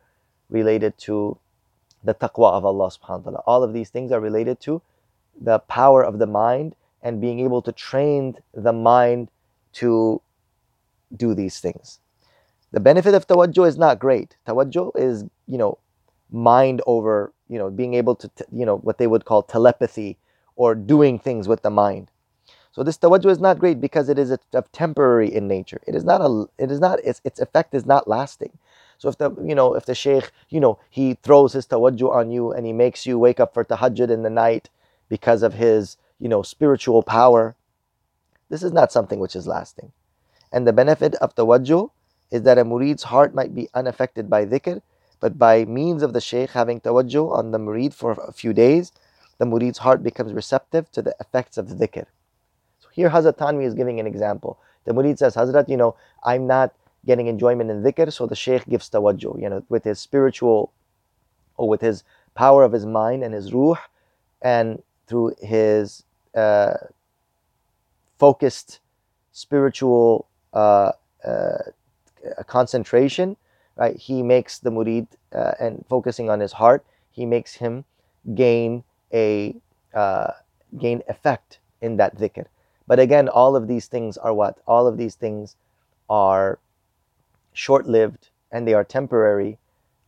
related 0.50 0.98
to 0.98 1.38
the 2.02 2.14
taqwa 2.14 2.52
of 2.52 2.64
Allah 2.64 2.90
subhanahu 2.90 3.24
wa 3.24 3.30
ta'ala. 3.30 3.42
All 3.46 3.62
of 3.62 3.72
these 3.72 3.90
things 3.90 4.12
are 4.12 4.20
related 4.20 4.60
to 4.60 4.82
the 5.40 5.58
power 5.60 6.02
of 6.04 6.18
the 6.18 6.26
mind 6.26 6.76
and 7.02 7.20
being 7.20 7.40
able 7.40 7.62
to 7.62 7.72
train 7.72 8.36
the 8.52 8.72
mind 8.72 9.28
to 9.74 10.20
do 11.14 11.34
these 11.34 11.58
things. 11.60 12.00
The 12.72 12.80
benefit 12.80 13.14
of 13.14 13.26
tawajjuh 13.26 13.68
is 13.68 13.78
not 13.78 13.98
great. 13.98 14.36
Tawajjuh 14.46 14.96
is, 14.96 15.24
you 15.46 15.58
know, 15.58 15.78
mind 16.30 16.82
over, 16.86 17.32
you 17.48 17.58
know, 17.58 17.70
being 17.70 17.94
able 17.94 18.16
to, 18.16 18.30
you 18.52 18.66
know, 18.66 18.78
what 18.78 18.98
they 18.98 19.06
would 19.06 19.24
call 19.24 19.42
telepathy 19.42 20.18
or 20.56 20.74
doing 20.74 21.18
things 21.18 21.46
with 21.46 21.62
the 21.62 21.70
mind. 21.70 22.10
So 22.74 22.82
this 22.82 22.98
tawajjuh 22.98 23.30
is 23.30 23.38
not 23.38 23.60
great 23.60 23.80
because 23.80 24.08
it 24.08 24.18
is 24.18 24.32
a, 24.32 24.38
a 24.52 24.62
temporary 24.72 25.32
in 25.32 25.46
nature. 25.46 25.80
It 25.86 25.94
is 25.94 26.02
not 26.02 26.20
a, 26.20 26.46
it 26.58 26.72
is 26.72 26.80
not, 26.80 26.98
its, 27.04 27.20
its 27.22 27.38
effect 27.38 27.72
is 27.72 27.86
not 27.86 28.08
lasting. 28.08 28.58
So 28.98 29.08
if 29.08 29.16
the, 29.16 29.30
you 29.44 29.54
know, 29.54 29.74
if 29.74 29.86
the 29.86 29.94
sheikh, 29.94 30.32
you 30.48 30.58
know, 30.58 30.80
he 30.90 31.14
throws 31.22 31.52
his 31.52 31.68
tawajjuh 31.68 32.12
on 32.12 32.32
you 32.32 32.50
and 32.50 32.66
he 32.66 32.72
makes 32.72 33.06
you 33.06 33.16
wake 33.16 33.38
up 33.38 33.54
for 33.54 33.64
tahajjud 33.64 34.10
in 34.10 34.24
the 34.24 34.30
night 34.30 34.70
because 35.08 35.44
of 35.44 35.54
his, 35.54 35.98
you 36.18 36.28
know, 36.28 36.42
spiritual 36.42 37.04
power, 37.04 37.54
this 38.50 38.64
is 38.64 38.72
not 38.72 38.90
something 38.90 39.20
which 39.20 39.36
is 39.36 39.46
lasting. 39.46 39.92
And 40.50 40.66
the 40.66 40.72
benefit 40.72 41.14
of 41.16 41.36
tawajjuh 41.36 41.88
is 42.32 42.42
that 42.42 42.58
a 42.58 42.64
murid's 42.64 43.04
heart 43.04 43.36
might 43.36 43.54
be 43.54 43.68
unaffected 43.74 44.28
by 44.28 44.46
dhikr, 44.46 44.82
but 45.20 45.38
by 45.38 45.64
means 45.64 46.02
of 46.02 46.12
the 46.12 46.20
shaykh 46.20 46.50
having 46.50 46.80
tawajjuh 46.80 47.30
on 47.30 47.52
the 47.52 47.58
murid 47.58 47.94
for 47.94 48.12
a 48.12 48.32
few 48.32 48.52
days, 48.52 48.90
the 49.38 49.46
murid's 49.46 49.78
heart 49.78 50.02
becomes 50.02 50.32
receptive 50.32 50.90
to 50.90 51.02
the 51.02 51.14
effects 51.20 51.56
of 51.56 51.66
dhikr. 51.68 52.06
Here 52.94 53.10
Hazrat 53.10 53.36
Thanvi 53.36 53.64
is 53.64 53.74
giving 53.74 53.98
an 53.98 54.06
example. 54.06 54.58
The 54.84 54.92
murid 54.92 55.18
says, 55.18 55.34
Hazrat, 55.34 55.68
you 55.68 55.76
know, 55.76 55.96
I'm 56.22 56.46
not 56.46 56.72
getting 57.04 57.26
enjoyment 57.26 57.70
in 57.70 57.82
dhikr, 57.82 58.12
so 58.12 58.26
the 58.26 58.36
shaykh 58.36 58.68
gives 58.68 58.88
tawajjuh, 58.88 59.42
you 59.42 59.48
know, 59.48 59.64
with 59.68 59.82
his 59.82 59.98
spiritual 59.98 60.72
or 61.56 61.68
with 61.68 61.80
his 61.80 62.04
power 62.34 62.62
of 62.62 62.72
his 62.72 62.86
mind 62.86 63.24
and 63.24 63.34
his 63.34 63.52
ruh 63.52 63.76
and 64.42 64.80
through 65.08 65.34
his 65.42 66.04
uh, 66.36 66.74
focused 68.18 68.78
spiritual 69.32 70.26
uh, 70.52 70.92
uh, 71.24 71.58
concentration, 72.46 73.36
right? 73.76 73.96
He 73.96 74.22
makes 74.22 74.60
the 74.60 74.70
murid 74.70 75.08
uh, 75.32 75.54
and 75.58 75.84
focusing 75.88 76.30
on 76.30 76.38
his 76.38 76.52
heart, 76.52 76.84
he 77.10 77.26
makes 77.26 77.54
him 77.54 77.84
gain 78.34 78.84
a 79.12 79.56
uh, 79.92 80.32
gain 80.78 81.02
effect 81.08 81.58
in 81.80 81.96
that 81.96 82.16
dhikr. 82.16 82.46
But 82.86 82.98
again, 83.00 83.28
all 83.28 83.56
of 83.56 83.68
these 83.68 83.86
things 83.86 84.16
are 84.18 84.34
what? 84.34 84.58
All 84.66 84.86
of 84.86 84.96
these 84.96 85.14
things 85.14 85.56
are 86.10 86.58
short 87.52 87.86
lived 87.86 88.28
and 88.52 88.68
they 88.68 88.74
are 88.74 88.84
temporary, 88.84 89.58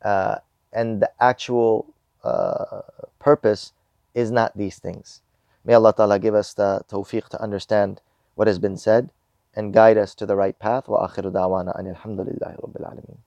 uh, 0.02 0.36
and 0.72 1.00
the 1.00 1.10
actual 1.20 1.86
uh, 2.22 2.82
purpose 3.18 3.72
is 4.14 4.30
not 4.30 4.56
these 4.56 4.78
things. 4.78 5.20
May 5.64 5.74
Allah 5.74 5.92
Ta'ala 5.92 6.18
give 6.18 6.34
us 6.34 6.54
the 6.54 6.82
tawfiq 6.88 7.28
to 7.30 7.42
understand 7.42 8.00
what 8.34 8.46
has 8.46 8.58
been 8.58 8.76
said 8.76 9.10
and 9.54 9.72
guide 9.72 9.98
us 9.98 10.14
to 10.14 10.26
the 10.26 10.36
right 10.36 10.56
path. 10.58 10.86
Wa 10.86 11.08
akhiru 11.08 11.32
da'wana 11.32 11.76
anil 11.80 11.96
hamdulillahi 11.96 12.60
rabbil 12.60 12.86
alameen. 12.86 13.18